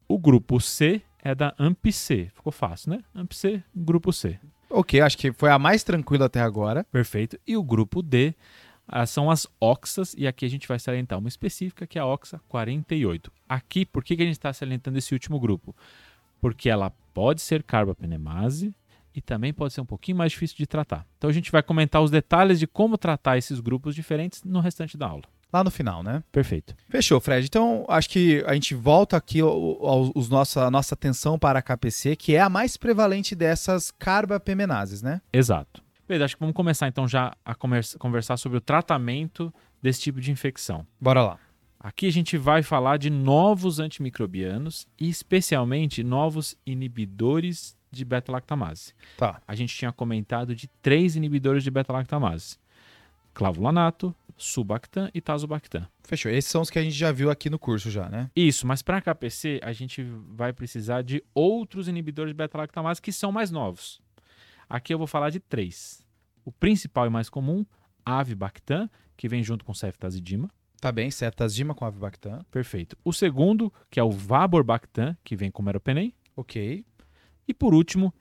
O 0.08 0.20
grupo 0.20 0.60
C 0.60 1.02
é 1.24 1.36
da 1.36 1.54
AMP-C. 1.58 2.32
Ficou 2.34 2.52
fácil, 2.52 2.92
né? 2.92 3.04
AMP-C, 3.14 3.64
grupo 3.76 4.12
C. 4.12 4.40
Ok, 4.70 5.02
acho 5.02 5.18
que 5.18 5.32
foi 5.32 5.50
a 5.50 5.58
mais 5.58 5.84
tranquila 5.84 6.26
até 6.26 6.42
agora. 6.42 6.84
Perfeito. 6.86 7.40
E 7.46 7.58
o 7.58 7.64
grupo 7.64 8.02
D 8.02 8.36
ah, 8.88 9.06
são 9.06 9.30
as 9.30 9.48
oxas, 9.60 10.16
e 10.18 10.28
aqui 10.28 10.46
a 10.46 10.50
gente 10.50 10.68
vai 10.68 10.80
salientar 10.80 11.18
uma 11.20 11.28
específica, 11.28 11.86
que 11.86 11.98
é 11.98 12.02
a 12.02 12.06
oxa 12.06 12.40
48. 12.48 13.32
Aqui, 13.48 13.86
por 13.86 14.04
que, 14.04 14.16
que 14.16 14.24
a 14.24 14.26
gente 14.26 14.36
está 14.38 14.52
salientando 14.52 14.98
esse 14.98 15.14
último 15.14 15.40
grupo? 15.40 15.76
Porque 16.42 16.70
ela 16.70 16.92
pode 17.14 17.42
ser 17.42 17.64
carbapenemase 17.64 18.74
e 19.14 19.22
também 19.22 19.54
pode 19.54 19.74
ser 19.74 19.82
um 19.82 19.86
pouquinho 19.86 20.18
mais 20.18 20.32
difícil 20.32 20.58
de 20.58 20.66
tratar. 20.66 21.06
Então 21.18 21.30
a 21.30 21.34
gente 21.34 21.52
vai 21.52 21.62
comentar 21.62 22.02
os 22.02 22.10
detalhes 22.10 22.60
de 22.60 22.66
como 22.66 22.98
tratar 22.98 23.38
esses 23.38 23.60
grupos 23.60 23.94
diferentes 23.94 24.44
no 24.44 24.60
restante 24.60 24.98
da 24.98 25.08
aula. 25.08 25.24
Lá 25.52 25.64
no 25.64 25.72
final, 25.72 26.04
né? 26.04 26.24
Perfeito. 26.32 26.76
Fechou, 26.90 27.20
Fred. 27.20 27.46
Então, 27.48 27.84
acho 27.90 28.08
que 28.10 28.44
a 28.46 28.54
gente 28.54 28.76
volta 28.76 29.18
aqui 29.18 29.42
os 29.42 30.30
nossa, 30.30 30.66
a 30.66 30.72
nossa 30.72 30.94
atenção 30.94 31.40
para 31.40 31.60
a 31.60 31.62
KPC, 31.62 32.16
que 32.16 32.36
é 32.36 32.40
a 32.42 32.50
mais 32.50 32.78
prevalente 32.78 33.34
dessas 33.36 33.90
carbapemenases, 33.92 35.02
né? 35.02 35.22
Exato. 35.34 35.84
Pedro, 36.08 36.26
acho 36.26 36.36
que 36.36 36.40
vamos 36.40 36.56
começar 36.56 36.88
então 36.88 37.08
já 37.08 37.34
a 37.44 37.54
conversa- 37.56 37.98
conversar 37.98 38.38
sobre 38.38 38.58
o 38.58 38.62
tratamento 38.62 39.54
desse 39.82 40.02
tipo 40.02 40.20
de 40.22 40.32
infecção. 40.32 40.86
Bora 41.00 41.22
lá. 41.24 41.40
Aqui 41.80 42.08
a 42.08 42.12
gente 42.12 42.38
vai 42.38 42.62
falar 42.62 42.98
de 42.98 43.10
novos 43.10 43.80
antimicrobianos 43.80 44.86
e 45.00 45.08
especialmente 45.10 46.04
novos 46.04 46.56
inibidores 46.66 47.76
de 47.92 48.04
beta-lactamase. 48.06 48.94
Tá. 49.18 49.42
A 49.48 49.56
gente 49.56 49.76
tinha 49.76 49.92
comentado 49.92 50.54
de 50.54 50.68
três 50.82 51.16
inibidores 51.16 51.64
de 51.64 51.72
beta-lactamase: 51.72 52.58
clavulanato, 53.40 54.14
subactam 54.36 55.10
e 55.14 55.22
tazobactam. 55.22 55.88
Fechou. 56.04 56.30
Esses 56.30 56.52
são 56.52 56.62
os 56.62 56.70
que 56.70 56.78
a 56.78 56.84
gente 56.84 56.96
já 56.96 57.10
viu 57.10 57.32
aqui 57.32 57.50
no 57.50 57.58
curso 57.58 57.90
já, 57.90 58.10
né? 58.10 58.30
Isso, 58.36 58.68
mas 58.68 58.82
para 58.82 59.00
KPC 59.00 59.62
a 59.64 59.72
gente 59.72 60.04
vai 60.04 60.52
precisar 60.52 61.04
de 61.04 61.24
outros 61.34 61.88
inibidores 61.88 62.32
de 62.32 62.38
beta-lactamase 62.38 63.02
que 63.02 63.14
são 63.14 63.32
mais 63.32 63.50
novos. 63.50 64.02
Aqui 64.70 64.94
eu 64.94 64.98
vou 64.98 65.08
falar 65.08 65.30
de 65.30 65.40
três. 65.40 66.06
O 66.44 66.52
principal 66.52 67.08
e 67.08 67.10
mais 67.10 67.30
comum, 67.30 67.66
avibactam, 68.06 68.90
que 69.16 69.30
vem 69.30 69.42
junto 69.42 69.64
com 69.64 69.74
ceftazidima. 69.74 70.52
Tá 70.82 70.92
bem, 70.92 71.10
ceftazidima 71.10 71.74
com 71.74 71.86
avibactam. 71.86 72.44
Perfeito. 72.52 72.98
O 73.06 73.14
segundo, 73.14 73.72
que 73.90 74.02
é 74.02 74.04
o 74.04 74.12
vaborbactam, 74.12 75.16
que 75.24 75.38
vem 75.38 75.50
com 75.50 75.64
meropenem. 75.64 76.14
Ok. 76.36 76.86
E 77.48 77.54
por 77.54 77.74
último, 77.74 78.14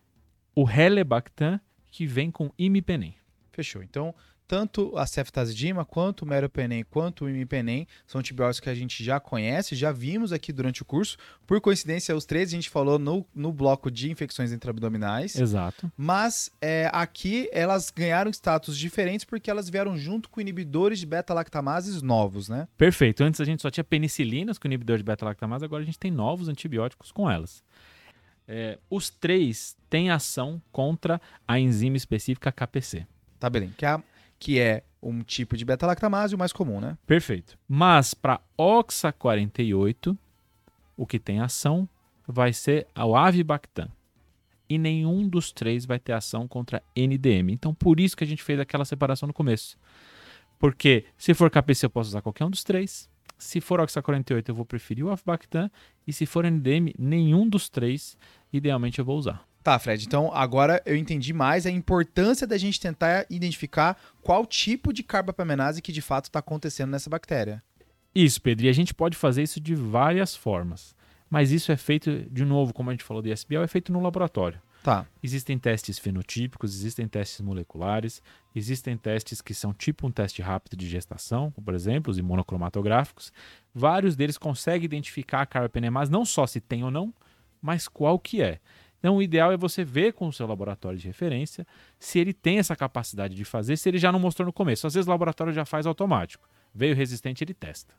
o 0.55 0.69
helebactam, 0.71 1.61
que 1.91 2.07
vem 2.07 2.31
com 2.31 2.53
imipenem. 2.57 3.17
Fechou. 3.51 3.83
Então, 3.83 4.15
tanto 4.49 4.97
a 4.97 5.07
ceftazidima, 5.07 5.85
quanto 5.85 6.23
o 6.23 6.27
meropenem, 6.27 6.83
quanto 6.83 7.27
o 7.27 7.31
imipenem 7.31 7.87
são 8.07 8.19
antibióticos 8.19 8.61
que 8.61 8.71
a 8.71 8.75
gente 8.75 9.05
já 9.05 9.21
conhece, 9.21 9.77
já 9.77 9.93
vimos 9.93 10.33
aqui 10.33 10.55
durante 10.55 10.81
o 10.81 10.87
curso. 10.87 11.19
Por 11.47 11.61
coincidência, 11.61 12.17
os 12.17 12.25
três 12.25 12.49
a 12.49 12.53
gente 12.53 12.71
falou 12.71 12.99
no, 12.99 13.27
no 13.35 13.53
bloco 13.53 13.91
de 13.91 14.11
infecções 14.11 14.51
intraabdominais. 14.51 15.37
Exato. 15.37 15.93
Mas 15.95 16.51
é, 16.63 16.91
aqui 16.95 17.49
elas 17.53 17.91
ganharam 17.91 18.31
status 18.31 18.77
diferentes 18.77 19.27
porque 19.27 19.51
elas 19.51 19.69
vieram 19.69 19.99
junto 19.99 20.31
com 20.31 20.41
inibidores 20.41 20.99
de 20.99 21.05
beta-lactamases 21.05 22.01
novos, 22.01 22.49
né? 22.49 22.67
Perfeito. 22.79 23.23
Antes 23.23 23.43
a 23.43 23.45
gente 23.45 23.61
só 23.61 23.71
tinha 23.71 23.85
penicilinas 23.85 24.59
com 24.59 24.67
inibidor 24.67 24.97
de 24.97 25.05
beta-lactamase, 25.05 25.67
agora 25.67 25.83
a 25.83 25.87
gente 25.87 25.99
tem 25.99 26.11
novos 26.11 26.49
antibióticos 26.49 27.13
com 27.13 27.31
elas. 27.31 27.63
É, 28.47 28.79
os 28.89 29.11
três 29.11 29.77
têm 29.91 30.11
ação 30.11 30.63
contra 30.73 31.21
a 31.47 31.61
enzima 31.61 31.99
específica 31.99 32.51
KPC. 32.51 33.07
Tá 33.39 33.51
bem. 33.51 33.69
Que 33.77 33.85
é, 33.85 34.03
que 34.39 34.59
é 34.59 34.83
um 35.03 35.23
tipo 35.23 35.57
de 35.57 35.65
beta-lactamase, 35.65 36.35
o 36.35 36.39
mais 36.39 36.53
comum, 36.53 36.81
né? 36.81 36.97
Perfeito. 37.07 37.59
Mas 37.69 38.15
para 38.15 38.41
OXA 38.57 39.13
48, 39.13 40.17
o 40.97 41.07
que 41.07 41.19
tem 41.19 41.41
ação 41.41 41.89
vai 42.27 42.53
ser 42.53 42.87
o 42.97 43.17
avibactam. 43.17 43.89
E 44.69 44.77
nenhum 44.77 45.27
dos 45.27 45.51
três 45.51 45.87
vai 45.87 45.99
ter 45.99 46.13
ação 46.13 46.47
contra 46.47 46.83
NDM. 46.95 47.51
Então, 47.53 47.73
por 47.73 47.99
isso 47.99 48.17
que 48.17 48.25
a 48.25 48.27
gente 48.27 48.43
fez 48.43 48.61
aquela 48.61 48.85
separação 48.85 49.27
no 49.27 49.33
começo. 49.33 49.79
Porque 50.59 51.07
se 51.17 51.33
for 51.33 51.51
KPC, 51.51 51.87
eu 51.87 51.91
posso 51.91 52.11
usar 52.11 52.21
qualquer 52.21 52.45
um 52.45 52.51
dos 52.51 52.65
três. 52.65 53.09
Se 53.39 53.61
for 53.61 53.81
OXA 53.81 54.03
48, 54.03 54.51
eu 54.51 54.55
vou 54.55 54.67
preferir 54.67 55.05
o 55.05 55.11
avibactam. 55.11 55.71
E 56.07 56.13
se 56.13 56.27
for 56.27 56.45
NDM, 56.45 56.93
nenhum 56.99 57.49
dos 57.49 57.71
três, 57.71 58.19
idealmente 58.53 58.99
eu 58.99 59.05
vou 59.05 59.17
usar. 59.17 59.48
Tá, 59.69 59.79
Fred. 59.79 60.07
Então 60.07 60.33
agora 60.33 60.83
eu 60.87 60.97
entendi 60.97 61.35
mais 61.35 61.67
a 61.67 61.71
importância 61.71 62.47
da 62.47 62.57
gente 62.57 62.81
tentar 62.81 63.27
identificar 63.29 63.99
qual 64.23 64.47
tipo 64.47 64.95
de 64.95 65.03
carbapemenase 65.03 65.83
que 65.83 65.93
de 65.93 66.01
fato 66.01 66.25
está 66.25 66.39
acontecendo 66.39 66.89
nessa 66.89 67.11
bactéria. 67.11 67.63
Isso, 68.15 68.41
Pedro. 68.41 68.65
E 68.65 68.71
a 68.71 68.73
gente 68.73 68.95
pode 68.95 69.15
fazer 69.15 69.43
isso 69.43 69.61
de 69.61 69.75
várias 69.75 70.35
formas. 70.35 70.97
Mas 71.29 71.53
isso 71.53 71.71
é 71.71 71.77
feito, 71.77 72.11
de 72.31 72.47
novo, 72.47 72.73
como 72.73 72.89
a 72.89 72.95
gente 72.95 73.05
falou 73.05 73.23
do 73.23 73.29
ISBL, 73.29 73.63
é 73.63 73.67
feito 73.67 73.93
no 73.93 74.01
laboratório. 74.01 74.59
Tá. 74.83 75.07
Existem 75.23 75.59
testes 75.59 75.99
fenotípicos, 75.99 76.75
existem 76.75 77.07
testes 77.07 77.43
moleculares, 77.43 78.23
existem 78.55 78.97
testes 78.97 79.43
que 79.43 79.53
são 79.53 79.75
tipo 79.75 80.07
um 80.07 80.11
teste 80.11 80.41
rápido 80.41 80.79
de 80.79 80.89
gestação, 80.89 81.51
por 81.51 81.75
exemplo, 81.75 82.11
os 82.11 82.17
imunocromatográficos. 82.17 83.31
Vários 83.75 84.17
deles 84.17 84.39
conseguem 84.39 84.87
identificar 84.87 85.43
a 85.43 85.47
carbapenemase, 85.47 86.11
não 86.11 86.25
só 86.25 86.47
se 86.47 86.59
tem 86.59 86.83
ou 86.83 86.91
não, 86.91 87.13
mas 87.61 87.87
qual 87.87 88.19
que 88.19 88.41
é. 88.41 88.61
Então, 88.99 89.17
o 89.17 89.23
ideal 89.23 89.53
é 89.53 89.57
você 89.57 89.85
ver 89.85 90.13
com 90.13 90.29
o 90.29 90.33
seu 90.33 90.47
laboratório 90.47 90.99
de 90.99 91.07
referência 91.07 91.67
se 91.99 92.19
ele 92.19 92.33
tem 92.33 92.59
essa 92.59 92.75
capacidade 92.75 93.35
de 93.35 93.45
fazer, 93.45 93.77
se 93.77 93.89
ele 93.89 93.99
já 93.99 94.11
não 94.11 94.19
mostrou 94.19 94.47
no 94.47 94.53
começo. 94.53 94.87
Às 94.87 94.95
vezes 94.95 95.07
o 95.07 95.11
laboratório 95.11 95.53
já 95.53 95.65
faz 95.65 95.87
automático. 95.87 96.49
Veio 96.75 96.95
resistente, 96.95 97.45
ele 97.45 97.55
testa. 97.55 97.95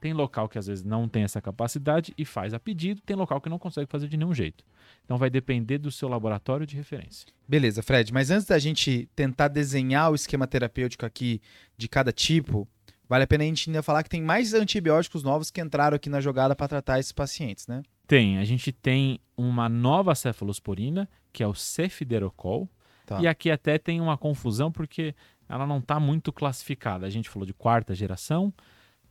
Tem 0.00 0.12
local 0.12 0.48
que 0.48 0.58
às 0.58 0.66
vezes 0.66 0.84
não 0.84 1.08
tem 1.08 1.22
essa 1.22 1.40
capacidade 1.40 2.12
e 2.18 2.24
faz 2.24 2.52
a 2.52 2.60
pedido, 2.60 3.00
tem 3.00 3.16
local 3.16 3.40
que 3.40 3.48
não 3.48 3.58
consegue 3.58 3.90
fazer 3.90 4.08
de 4.08 4.16
nenhum 4.16 4.34
jeito. 4.34 4.64
Então 5.04 5.16
vai 5.16 5.30
depender 5.30 5.78
do 5.78 5.90
seu 5.90 6.08
laboratório 6.08 6.66
de 6.66 6.76
referência. 6.76 7.26
Beleza, 7.48 7.82
Fred. 7.82 8.12
Mas 8.12 8.30
antes 8.30 8.46
da 8.46 8.58
gente 8.58 9.08
tentar 9.16 9.48
desenhar 9.48 10.10
o 10.10 10.14
esquema 10.14 10.46
terapêutico 10.46 11.06
aqui 11.06 11.40
de 11.76 11.88
cada 11.88 12.12
tipo, 12.12 12.68
vale 13.08 13.24
a 13.24 13.26
pena 13.26 13.44
a 13.44 13.46
gente 13.46 13.70
ainda 13.70 13.82
falar 13.82 14.02
que 14.02 14.10
tem 14.10 14.22
mais 14.22 14.52
antibióticos 14.52 15.22
novos 15.22 15.50
que 15.50 15.60
entraram 15.60 15.96
aqui 15.96 16.10
na 16.10 16.20
jogada 16.20 16.54
para 16.54 16.68
tratar 16.68 17.00
esses 17.00 17.12
pacientes, 17.12 17.66
né? 17.66 17.82
Tem, 18.06 18.38
a 18.38 18.44
gente 18.44 18.70
tem 18.72 19.18
uma 19.36 19.68
nova 19.68 20.14
cefalosporina, 20.14 21.08
que 21.32 21.42
é 21.42 21.46
o 21.46 21.54
cefiderocol, 21.54 22.68
Tá. 23.04 23.20
e 23.20 23.28
aqui 23.28 23.50
até 23.50 23.78
tem 23.78 24.00
uma 24.00 24.16
confusão 24.18 24.70
porque 24.72 25.14
ela 25.48 25.64
não 25.66 25.78
está 25.78 26.00
muito 26.00 26.32
classificada. 26.32 27.06
A 27.06 27.10
gente 27.10 27.28
falou 27.28 27.46
de 27.46 27.54
quarta 27.54 27.94
geração, 27.94 28.52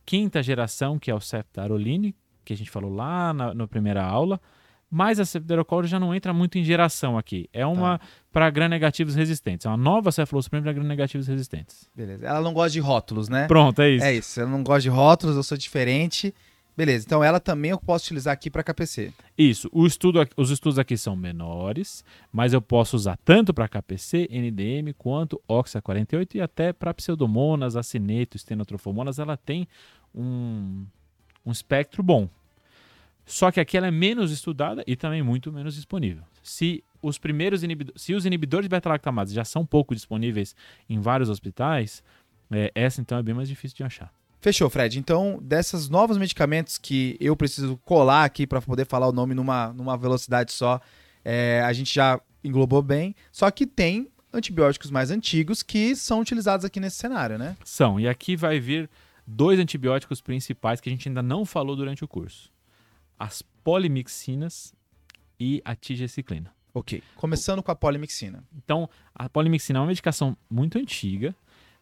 quinta 0.04 0.42
geração, 0.42 0.98
que 0.98 1.10
é 1.10 1.14
o 1.14 1.20
ceftaroline, 1.20 2.14
que 2.44 2.52
a 2.52 2.56
gente 2.56 2.70
falou 2.70 2.92
lá 2.92 3.32
na, 3.32 3.54
na 3.54 3.66
primeira 3.66 4.04
aula, 4.04 4.40
mas 4.90 5.18
a 5.18 5.24
cefiderocol 5.24 5.82
já 5.84 5.98
não 5.98 6.14
entra 6.14 6.32
muito 6.32 6.58
em 6.58 6.62
geração 6.64 7.18
aqui. 7.18 7.48
É 7.52 7.66
uma 7.66 8.00
para 8.30 8.48
gram-negativos 8.50 9.14
resistentes. 9.14 9.66
É 9.66 9.68
uma 9.68 9.76
nova 9.76 10.12
cefalosporina 10.12 10.62
para 10.64 10.72
gram-negativos 10.74 11.26
resistentes. 11.26 11.88
Beleza. 11.94 12.26
Ela 12.26 12.40
não 12.40 12.52
gosta 12.52 12.70
de 12.70 12.80
rótulos, 12.80 13.28
né? 13.28 13.46
Pronto, 13.48 13.80
é 13.82 13.90
isso. 13.90 14.04
É 14.04 14.14
isso. 14.14 14.40
Eu 14.40 14.48
não 14.48 14.62
gosto 14.62 14.82
de 14.82 14.88
rótulos, 14.90 15.36
eu 15.36 15.42
sou 15.42 15.56
diferente. 15.58 16.32
Beleza, 16.76 17.06
então 17.06 17.24
ela 17.24 17.40
também 17.40 17.70
eu 17.70 17.80
posso 17.80 18.04
utilizar 18.04 18.34
aqui 18.34 18.50
para 18.50 18.62
KPC. 18.62 19.10
Isso. 19.38 19.70
Estudo, 19.86 20.20
os 20.36 20.50
estudos 20.50 20.78
aqui 20.78 20.94
são 20.98 21.16
menores, 21.16 22.04
mas 22.30 22.52
eu 22.52 22.60
posso 22.60 22.96
usar 22.96 23.16
tanto 23.24 23.54
para 23.54 23.66
KPC, 23.66 24.28
NDM, 24.30 24.92
quanto 24.92 25.40
Oxa 25.48 25.80
48 25.80 26.36
e 26.36 26.40
até 26.42 26.74
para 26.74 26.92
pseudomonas, 26.92 27.76
acineto, 27.76 28.36
estenotrofomonas, 28.36 29.18
ela 29.18 29.38
tem 29.38 29.66
um, 30.14 30.84
um 31.46 31.50
espectro 31.50 32.02
bom. 32.02 32.28
Só 33.24 33.50
que 33.50 33.58
aqui 33.58 33.78
ela 33.78 33.86
é 33.86 33.90
menos 33.90 34.30
estudada 34.30 34.84
e 34.86 34.94
também 34.94 35.22
muito 35.22 35.50
menos 35.50 35.74
disponível. 35.74 36.24
Se 36.42 36.84
os 37.00 37.18
primeiros 37.18 37.62
inibidores, 37.62 38.02
se 38.02 38.14
os 38.14 38.26
inibidores 38.26 38.66
de 38.66 38.68
beta-lactamases 38.68 39.34
já 39.34 39.44
são 39.44 39.64
pouco 39.64 39.94
disponíveis 39.94 40.54
em 40.90 41.00
vários 41.00 41.30
hospitais, 41.30 42.02
é, 42.50 42.70
essa 42.74 43.00
então 43.00 43.16
é 43.16 43.22
bem 43.22 43.34
mais 43.34 43.48
difícil 43.48 43.78
de 43.78 43.82
achar. 43.82 44.12
Fechou, 44.40 44.70
Fred. 44.70 44.98
Então, 44.98 45.38
desses 45.42 45.88
novos 45.88 46.18
medicamentos 46.18 46.78
que 46.78 47.16
eu 47.20 47.36
preciso 47.36 47.76
colar 47.78 48.24
aqui 48.24 48.46
para 48.46 48.60
poder 48.60 48.86
falar 48.86 49.08
o 49.08 49.12
nome 49.12 49.34
numa, 49.34 49.72
numa 49.72 49.96
velocidade 49.96 50.52
só, 50.52 50.80
é, 51.24 51.62
a 51.64 51.72
gente 51.72 51.92
já 51.94 52.20
englobou 52.44 52.82
bem. 52.82 53.14
Só 53.32 53.50
que 53.50 53.66
tem 53.66 54.08
antibióticos 54.32 54.90
mais 54.90 55.10
antigos 55.10 55.62
que 55.62 55.96
são 55.96 56.20
utilizados 56.20 56.64
aqui 56.64 56.78
nesse 56.78 56.96
cenário, 56.96 57.38
né? 57.38 57.56
São, 57.64 57.98
e 57.98 58.06
aqui 58.06 58.36
vai 58.36 58.60
vir 58.60 58.88
dois 59.26 59.58
antibióticos 59.58 60.20
principais 60.20 60.80
que 60.80 60.88
a 60.88 60.92
gente 60.92 61.08
ainda 61.08 61.22
não 61.22 61.44
falou 61.44 61.74
durante 61.74 62.04
o 62.04 62.08
curso: 62.08 62.52
as 63.18 63.42
polimixinas 63.64 64.74
e 65.40 65.60
a 65.64 65.74
tigeciclina. 65.74 66.54
Ok. 66.72 67.02
Começando 67.16 67.62
com 67.62 67.72
a 67.72 67.74
polimixina. 67.74 68.44
Então, 68.54 68.88
a 69.14 69.28
polimixina 69.28 69.78
é 69.78 69.80
uma 69.80 69.88
medicação 69.88 70.36
muito 70.48 70.78
antiga, 70.78 71.34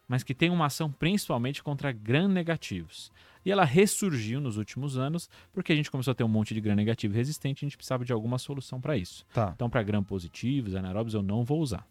mas 0.07 0.23
que 0.23 0.33
tem 0.33 0.49
uma 0.49 0.65
ação 0.65 0.91
principalmente 0.91 1.63
contra 1.63 1.91
gram-negativos. 1.91 3.11
E 3.45 3.51
ela 3.51 3.63
ressurgiu 3.63 4.41
nos 4.41 4.57
últimos 4.57 4.97
anos 4.97 5.29
porque 5.53 5.71
a 5.71 5.75
gente 5.75 5.91
começou 5.91 6.11
a 6.11 6.15
ter 6.15 6.23
um 6.23 6.27
monte 6.27 6.53
de 6.53 6.61
gram-negativo 6.61 7.13
resistente 7.13 7.61
e 7.61 7.65
a 7.65 7.67
gente 7.67 7.77
precisava 7.77 8.03
de 8.03 8.11
alguma 8.11 8.37
solução 8.39 8.81
para 8.81 8.97
isso. 8.97 9.25
Tá, 9.33 9.51
Então, 9.55 9.69
para 9.69 9.83
gram-positivos, 9.83 10.75
anaeróbios, 10.75 11.13
eu 11.13 11.21
não 11.21 11.43
vou 11.43 11.61
usar. 11.61 11.87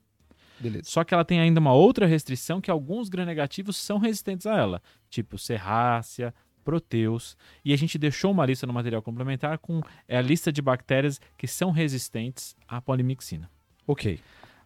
beleza. 0.58 0.84
Só 0.84 1.04
que 1.04 1.14
ela 1.14 1.24
tem 1.24 1.40
ainda 1.40 1.60
uma 1.60 1.72
outra 1.72 2.06
restrição 2.06 2.60
que 2.60 2.70
alguns 2.70 3.08
gram-negativos 3.08 3.76
são 3.76 3.98
resistentes 3.98 4.46
a 4.46 4.56
ela, 4.56 4.82
tipo 5.08 5.38
serrácea, 5.38 6.34
proteus, 6.64 7.36
e 7.64 7.72
a 7.72 7.76
gente 7.76 7.98
deixou 7.98 8.32
uma 8.32 8.46
lista 8.46 8.66
no 8.66 8.72
material 8.72 9.02
complementar 9.02 9.58
com 9.58 9.80
é 10.08 10.16
a 10.16 10.22
lista 10.22 10.50
de 10.50 10.62
bactérias 10.62 11.20
que 11.36 11.46
são 11.46 11.70
resistentes 11.70 12.56
à 12.66 12.80
polimixina. 12.80 13.50
Ok. 13.86 14.18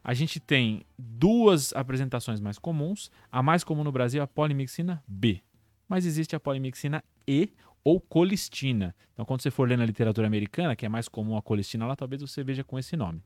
A 0.09 0.15
gente 0.15 0.41
tem 0.41 0.87
duas 0.99 1.75
apresentações 1.75 2.41
mais 2.41 2.59
comuns. 2.59 3.11
A 3.31 3.43
mais 3.43 3.63
comum 3.63 3.85
no 3.85 3.93
Brasil 3.93 4.23
é 4.23 4.25
a 4.25 4.27
polimixina 4.27 5.05
B, 5.07 5.43
mas 5.87 6.07
existe 6.07 6.35
a 6.35 6.41
polimixina 6.41 7.05
E 7.27 7.53
ou 7.85 8.01
colistina. 8.01 8.97
Então, 9.13 9.27
quando 9.27 9.43
você 9.43 9.51
for 9.51 9.69
ler 9.69 9.77
na 9.77 9.85
literatura 9.85 10.27
americana, 10.27 10.75
que 10.75 10.87
é 10.87 10.89
mais 10.89 11.09
comum 11.09 11.37
a 11.37 11.43
colistina, 11.43 11.87
lá 11.87 11.95
talvez 11.95 12.23
você 12.23 12.43
veja 12.43 12.65
com 12.65 12.79
esse 12.79 12.97
nome. 12.97 13.23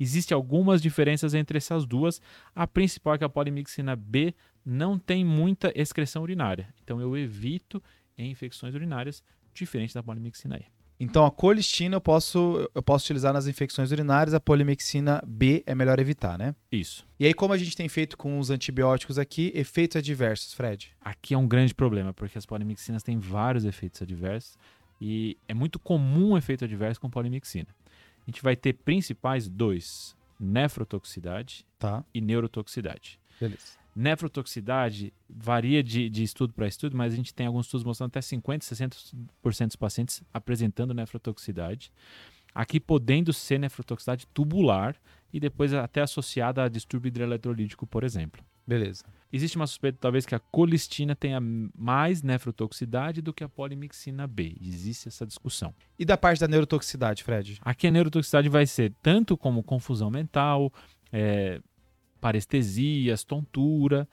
Existem 0.00 0.34
algumas 0.34 0.82
diferenças 0.82 1.34
entre 1.34 1.56
essas 1.56 1.86
duas. 1.86 2.20
A 2.52 2.66
principal 2.66 3.14
é 3.14 3.18
que 3.18 3.24
a 3.24 3.28
polimixina 3.28 3.94
B 3.94 4.34
não 4.66 4.98
tem 4.98 5.24
muita 5.24 5.72
excreção 5.80 6.24
urinária. 6.24 6.74
Então, 6.82 7.00
eu 7.00 7.16
evito 7.16 7.80
em 8.18 8.32
infecções 8.32 8.74
urinárias, 8.74 9.22
diferente 9.52 9.94
da 9.94 10.02
polimixina 10.02 10.56
E. 10.56 10.73
Então, 10.98 11.26
a 11.26 11.30
colistina 11.30 11.96
eu 11.96 12.00
posso, 12.00 12.68
eu 12.74 12.82
posso 12.82 13.04
utilizar 13.06 13.32
nas 13.32 13.46
infecções 13.46 13.90
urinárias, 13.90 14.32
a 14.32 14.38
polimixina 14.40 15.22
B 15.26 15.62
é 15.66 15.74
melhor 15.74 15.98
evitar, 15.98 16.38
né? 16.38 16.54
Isso. 16.70 17.04
E 17.18 17.26
aí, 17.26 17.34
como 17.34 17.52
a 17.52 17.58
gente 17.58 17.76
tem 17.76 17.88
feito 17.88 18.16
com 18.16 18.38
os 18.38 18.48
antibióticos 18.48 19.18
aqui, 19.18 19.50
efeitos 19.54 19.96
adversos, 19.96 20.54
Fred? 20.54 20.92
Aqui 21.00 21.34
é 21.34 21.38
um 21.38 21.48
grande 21.48 21.74
problema, 21.74 22.14
porque 22.14 22.38
as 22.38 22.46
polimixinas 22.46 23.02
têm 23.02 23.18
vários 23.18 23.64
efeitos 23.64 24.00
adversos 24.02 24.56
e 25.00 25.36
é 25.48 25.52
muito 25.52 25.78
comum 25.80 26.32
o 26.32 26.38
efeito 26.38 26.64
adverso 26.64 27.00
com 27.00 27.10
polimixina. 27.10 27.68
A 28.26 28.30
gente 28.30 28.40
vai 28.42 28.54
ter 28.56 28.72
principais 28.74 29.48
dois: 29.48 30.16
nefrotoxicidade 30.38 31.66
Tá, 31.78 32.04
e 32.14 32.20
neurotoxicidade. 32.20 33.18
beleza. 33.40 33.83
Nefrotoxicidade 33.94 35.12
varia 35.28 35.82
de, 35.82 36.08
de 36.08 36.22
estudo 36.22 36.52
para 36.52 36.66
estudo, 36.66 36.96
mas 36.96 37.12
a 37.12 37.16
gente 37.16 37.34
tem 37.34 37.46
alguns 37.46 37.66
estudos 37.66 37.84
mostrando 37.84 38.08
até 38.08 38.20
50%, 38.20 38.60
60% 39.42 39.66
dos 39.66 39.76
pacientes 39.76 40.22
apresentando 40.32 40.92
nefrotoxicidade. 40.92 41.92
Aqui 42.54 42.78
podendo 42.78 43.32
ser 43.32 43.58
nefrotoxicidade 43.58 44.26
tubular 44.32 44.96
e 45.32 45.40
depois 45.40 45.72
até 45.74 46.02
associada 46.02 46.62
a 46.62 46.68
distúrbio 46.68 47.08
hidroeletrolítico, 47.08 47.86
por 47.86 48.04
exemplo. 48.04 48.44
Beleza. 48.66 49.04
Existe 49.32 49.56
uma 49.56 49.66
suspeita, 49.66 49.98
talvez, 50.00 50.24
que 50.24 50.34
a 50.34 50.38
colistina 50.38 51.14
tenha 51.14 51.40
mais 51.76 52.22
nefrotoxicidade 52.22 53.20
do 53.20 53.32
que 53.32 53.42
a 53.42 53.48
polimixina 53.48 54.26
B. 54.26 54.56
Existe 54.60 55.08
essa 55.08 55.26
discussão. 55.26 55.74
E 55.98 56.04
da 56.04 56.16
parte 56.16 56.40
da 56.40 56.48
neurotoxicidade, 56.48 57.24
Fred? 57.24 57.58
Aqui 57.60 57.88
a 57.88 57.90
neurotoxicidade 57.90 58.48
vai 58.48 58.64
ser 58.64 58.92
tanto 59.02 59.36
como 59.36 59.62
confusão 59.62 60.10
mental, 60.10 60.72
é, 61.12 61.60
parestesias, 62.24 63.22
tontura, 63.22 64.08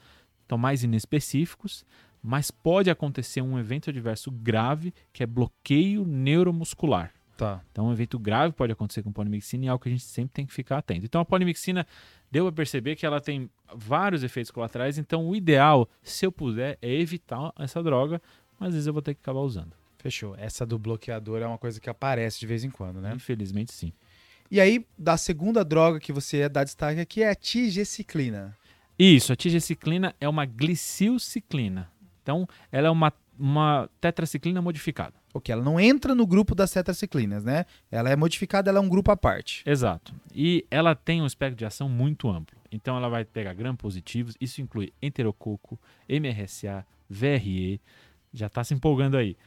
então 0.45 0.57
mais 0.57 0.83
inespecíficos, 0.83 1.85
mas 2.21 2.51
pode 2.51 2.89
acontecer 2.89 3.41
um 3.41 3.57
evento 3.57 3.89
adverso 3.89 4.29
grave, 4.29 4.93
que 5.13 5.23
é 5.23 5.25
bloqueio 5.25 6.03
neuromuscular. 6.03 7.13
Tá. 7.37 7.61
Então, 7.71 7.87
um 7.87 7.93
evento 7.93 8.19
grave 8.19 8.53
pode 8.53 8.73
acontecer 8.73 9.01
com 9.01 9.13
polimixina 9.13 9.63
e 9.63 9.67
é 9.69 9.71
algo 9.71 9.81
que 9.81 9.87
a 9.87 9.91
gente 9.93 10.03
sempre 10.03 10.33
tem 10.33 10.45
que 10.45 10.51
ficar 10.51 10.79
atento. 10.79 11.05
Então, 11.05 11.21
a 11.21 11.25
polimixina 11.25 11.87
deu 12.29 12.47
a 12.47 12.51
perceber 12.51 12.97
que 12.97 13.05
ela 13.05 13.21
tem 13.21 13.49
vários 13.73 14.23
efeitos 14.23 14.51
colaterais, 14.51 14.97
então 14.97 15.25
o 15.25 15.33
ideal, 15.33 15.89
se 16.03 16.25
eu 16.25 16.33
puder, 16.33 16.77
é 16.81 16.93
evitar 16.93 17.53
essa 17.57 17.81
droga, 17.81 18.21
mas 18.59 18.67
às 18.67 18.73
vezes 18.73 18.87
eu 18.87 18.93
vou 18.93 19.01
ter 19.01 19.13
que 19.13 19.21
acabar 19.21 19.39
usando. 19.39 19.71
Fechou. 19.99 20.35
Essa 20.35 20.65
do 20.65 20.77
bloqueador 20.77 21.41
é 21.41 21.47
uma 21.47 21.57
coisa 21.57 21.79
que 21.79 21.89
aparece 21.89 22.41
de 22.41 22.45
vez 22.45 22.65
em 22.65 22.69
quando, 22.69 22.99
né? 22.99 23.13
Infelizmente, 23.15 23.71
sim. 23.71 23.93
E 24.51 24.59
aí, 24.59 24.85
da 24.97 25.15
segunda 25.15 25.63
droga 25.63 25.97
que 25.97 26.11
você 26.11 26.49
dá 26.49 26.65
destaque 26.65 26.99
aqui 26.99 27.23
é 27.23 27.29
a 27.29 27.35
tigeciclina. 27.35 28.53
Isso, 28.99 29.31
a 29.31 29.35
tigeciclina 29.35 30.13
é 30.19 30.27
uma 30.27 30.45
glicilciclina. 30.45 31.89
Então, 32.21 32.45
ela 32.69 32.87
é 32.87 32.91
uma, 32.91 33.13
uma 33.39 33.89
tetraciclina 34.01 34.61
modificada. 34.61 35.13
Ok, 35.33 35.53
ela 35.53 35.63
não 35.63 35.79
entra 35.79 36.13
no 36.13 36.27
grupo 36.27 36.53
das 36.53 36.69
tetraciclinas, 36.69 37.45
né? 37.45 37.65
Ela 37.89 38.09
é 38.09 38.15
modificada, 38.17 38.69
ela 38.69 38.79
é 38.79 38.81
um 38.81 38.89
grupo 38.89 39.09
à 39.09 39.15
parte. 39.15 39.63
Exato. 39.65 40.13
E 40.35 40.65
ela 40.69 40.93
tem 40.93 41.21
um 41.21 41.25
espectro 41.25 41.55
de 41.55 41.63
ação 41.63 41.87
muito 41.87 42.29
amplo. 42.29 42.59
Então 42.69 42.97
ela 42.97 43.07
vai 43.07 43.23
pegar 43.23 43.53
gram-positivos, 43.53 44.35
isso 44.41 44.61
inclui 44.61 44.91
enterococo, 45.01 45.79
MRSA, 46.09 46.85
VRE, 47.09 47.79
já 48.33 48.47
está 48.47 48.65
se 48.65 48.73
empolgando 48.73 49.15
aí. 49.15 49.37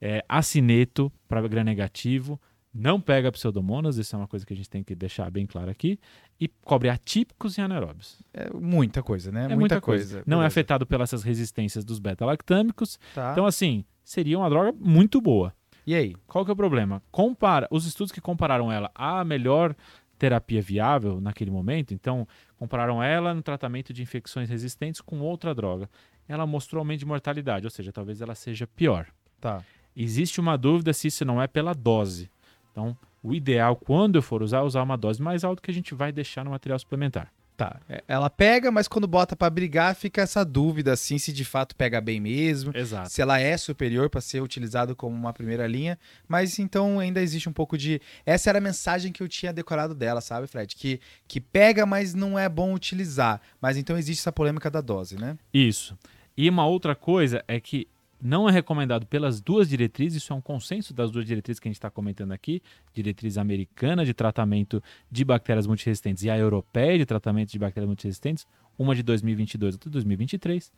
É, 0.00 0.24
acineto 0.28 1.12
para 1.28 1.46
gram-negativo, 1.48 2.40
não 2.74 3.00
pega 3.00 3.30
pseudomonas, 3.30 3.98
isso 3.98 4.14
é 4.16 4.18
uma 4.18 4.26
coisa 4.26 4.46
que 4.46 4.52
a 4.52 4.56
gente 4.56 4.70
tem 4.70 4.82
que 4.82 4.94
deixar 4.94 5.30
bem 5.30 5.46
claro 5.46 5.70
aqui, 5.70 5.98
e 6.40 6.48
cobre 6.48 6.88
atípicos 6.88 7.58
e 7.58 7.60
anaeróbios. 7.60 8.22
É 8.32 8.50
muita 8.50 9.02
coisa, 9.02 9.30
né? 9.30 9.46
É 9.50 9.56
muita 9.56 9.80
coisa. 9.80 10.22
Não 10.26 10.42
é 10.42 10.46
afetado 10.46 10.86
pelas 10.86 11.10
resistências 11.22 11.84
dos 11.84 11.98
beta-lactâmicos. 11.98 12.98
Tá. 13.14 13.32
Então, 13.32 13.46
assim, 13.46 13.84
seria 14.02 14.38
uma 14.38 14.48
droga 14.48 14.72
muito 14.72 15.20
boa. 15.20 15.54
E 15.86 15.94
aí? 15.94 16.14
Qual 16.26 16.44
que 16.44 16.50
é 16.50 16.54
o 16.54 16.56
problema? 16.56 17.02
Compara, 17.10 17.68
os 17.70 17.86
estudos 17.86 18.12
que 18.12 18.20
compararam 18.20 18.70
ela 18.72 18.90
à 18.94 19.24
melhor 19.24 19.74
terapia 20.18 20.62
viável 20.62 21.20
naquele 21.20 21.50
momento, 21.50 21.92
então 21.92 22.26
compararam 22.56 23.02
ela 23.02 23.34
no 23.34 23.42
tratamento 23.42 23.92
de 23.92 24.02
infecções 24.02 24.48
resistentes 24.48 25.00
com 25.00 25.18
outra 25.20 25.52
droga. 25.52 25.90
Ela 26.28 26.46
mostrou 26.46 26.78
aumento 26.78 27.00
de 27.00 27.06
mortalidade, 27.06 27.66
ou 27.66 27.70
seja, 27.70 27.90
talvez 27.92 28.20
ela 28.20 28.34
seja 28.36 28.66
pior. 28.66 29.08
Tá. 29.40 29.64
Existe 29.94 30.40
uma 30.40 30.56
dúvida 30.56 30.92
se 30.92 31.08
isso 31.08 31.24
não 31.24 31.42
é 31.42 31.48
pela 31.48 31.74
dose. 31.74 32.30
Então, 32.72 32.96
o 33.22 33.32
ideal, 33.32 33.76
quando 33.76 34.16
eu 34.16 34.22
for 34.22 34.42
usar, 34.42 34.58
é 34.58 34.62
usar 34.62 34.82
uma 34.82 34.96
dose 34.96 35.22
mais 35.22 35.44
alta 35.44 35.62
que 35.62 35.70
a 35.70 35.74
gente 35.74 35.94
vai 35.94 36.10
deixar 36.10 36.44
no 36.44 36.50
material 36.50 36.78
suplementar. 36.78 37.30
Tá. 37.56 37.80
É, 37.88 38.02
Ela 38.08 38.30
pega, 38.30 38.70
mas 38.70 38.88
quando 38.88 39.06
bota 39.06 39.36
pra 39.36 39.48
brigar, 39.50 39.94
fica 39.94 40.22
essa 40.22 40.44
dúvida 40.44 40.92
assim 40.92 41.18
se 41.18 41.32
de 41.32 41.44
fato 41.44 41.76
pega 41.76 42.00
bem 42.00 42.18
mesmo. 42.18 42.72
Exato. 42.74 43.10
Se 43.10 43.20
ela 43.20 43.38
é 43.38 43.56
superior 43.56 44.08
para 44.08 44.20
ser 44.20 44.42
utilizado 44.42 44.96
como 44.96 45.14
uma 45.14 45.32
primeira 45.32 45.66
linha, 45.66 45.98
mas 46.26 46.58
então 46.58 46.98
ainda 46.98 47.20
existe 47.20 47.48
um 47.48 47.52
pouco 47.52 47.76
de. 47.76 48.00
Essa 48.24 48.50
era 48.50 48.58
a 48.58 48.60
mensagem 48.60 49.12
que 49.12 49.22
eu 49.22 49.28
tinha 49.28 49.52
decorado 49.52 49.94
dela, 49.94 50.20
sabe, 50.20 50.46
Fred? 50.46 50.74
Que, 50.74 51.00
que 51.28 51.40
pega, 51.40 51.84
mas 51.84 52.14
não 52.14 52.38
é 52.38 52.48
bom 52.48 52.72
utilizar. 52.72 53.40
Mas 53.60 53.76
então 53.76 53.96
existe 53.98 54.22
essa 54.22 54.32
polêmica 54.32 54.70
da 54.70 54.80
dose, 54.80 55.16
né? 55.16 55.36
Isso. 55.52 55.96
E 56.36 56.48
uma 56.48 56.66
outra 56.66 56.94
coisa 56.94 57.44
é 57.46 57.60
que 57.60 57.86
não 58.22 58.48
é 58.48 58.52
recomendado 58.52 59.04
pelas 59.04 59.40
duas 59.40 59.68
diretrizes, 59.68 60.22
isso 60.22 60.32
é 60.32 60.36
um 60.36 60.40
consenso 60.40 60.94
das 60.94 61.10
duas 61.10 61.26
diretrizes 61.26 61.58
que 61.58 61.66
a 61.66 61.70
gente 61.70 61.76
está 61.76 61.90
comentando 61.90 62.30
aqui, 62.30 62.62
diretriz 62.94 63.36
americana 63.36 64.04
de 64.04 64.14
tratamento 64.14 64.80
de 65.10 65.24
bactérias 65.24 65.66
multiresistentes 65.66 66.22
e 66.22 66.30
a 66.30 66.38
europeia 66.38 66.96
de 66.96 67.04
tratamento 67.04 67.50
de 67.50 67.58
bactérias 67.58 67.88
multiresistentes, 67.88 68.46
uma 68.78 68.94
de 68.94 69.02
2022 69.02 69.74
e 69.74 69.76
outra 69.76 69.90
de 69.90 69.92
2023. 69.94 70.72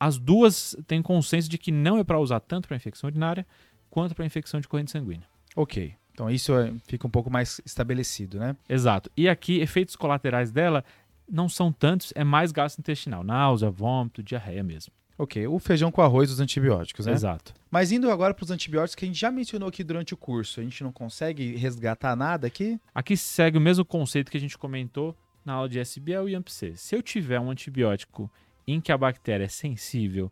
As 0.00 0.18
duas 0.18 0.76
têm 0.86 1.00
consenso 1.00 1.48
de 1.48 1.58
que 1.58 1.70
não 1.70 1.96
é 1.98 2.04
para 2.04 2.18
usar 2.18 2.40
tanto 2.40 2.66
para 2.66 2.76
infecção 2.76 3.08
urinária 3.08 3.46
quanto 3.88 4.14
para 4.14 4.26
infecção 4.26 4.60
de 4.60 4.66
corrente 4.68 4.90
sanguínea. 4.90 5.26
Ok. 5.54 5.94
Então 6.12 6.28
isso 6.28 6.52
é- 6.56 6.72
fica 6.88 7.06
um 7.06 7.10
pouco 7.10 7.30
mais 7.30 7.60
estabelecido, 7.64 8.38
né? 8.40 8.56
Exato. 8.68 9.08
E 9.16 9.28
aqui, 9.28 9.60
efeitos 9.60 9.94
colaterais 9.94 10.50
dela 10.50 10.84
não 11.30 11.48
são 11.48 11.72
tantos, 11.72 12.12
é 12.16 12.24
mais 12.24 12.50
gastrointestinal, 12.50 13.22
náusea, 13.22 13.70
vômito, 13.70 14.22
diarreia 14.22 14.62
mesmo. 14.64 14.92
Ok, 15.18 15.48
o 15.48 15.58
feijão 15.58 15.90
com 15.90 16.00
arroz 16.00 16.30
dos 16.30 16.38
antibióticos, 16.38 17.06
né? 17.06 17.12
Exato. 17.12 17.52
Mas 17.68 17.90
indo 17.90 18.08
agora 18.08 18.32
para 18.32 18.44
os 18.44 18.52
antibióticos 18.52 18.94
que 18.94 19.04
a 19.04 19.08
gente 19.08 19.18
já 19.18 19.32
mencionou 19.32 19.68
aqui 19.68 19.82
durante 19.82 20.14
o 20.14 20.16
curso, 20.16 20.60
a 20.60 20.62
gente 20.62 20.84
não 20.84 20.92
consegue 20.92 21.56
resgatar 21.56 22.14
nada 22.14 22.46
aqui? 22.46 22.80
Aqui 22.94 23.16
segue 23.16 23.58
o 23.58 23.60
mesmo 23.60 23.84
conceito 23.84 24.30
que 24.30 24.36
a 24.36 24.40
gente 24.40 24.56
comentou 24.56 25.16
na 25.44 25.54
aula 25.54 25.68
de 25.68 25.80
SBL 25.80 26.28
e 26.28 26.36
AMPC. 26.36 26.76
Se 26.76 26.94
eu 26.94 27.02
tiver 27.02 27.40
um 27.40 27.50
antibiótico 27.50 28.30
em 28.64 28.80
que 28.80 28.92
a 28.92 28.96
bactéria 28.96 29.44
é 29.44 29.48
sensível 29.48 30.30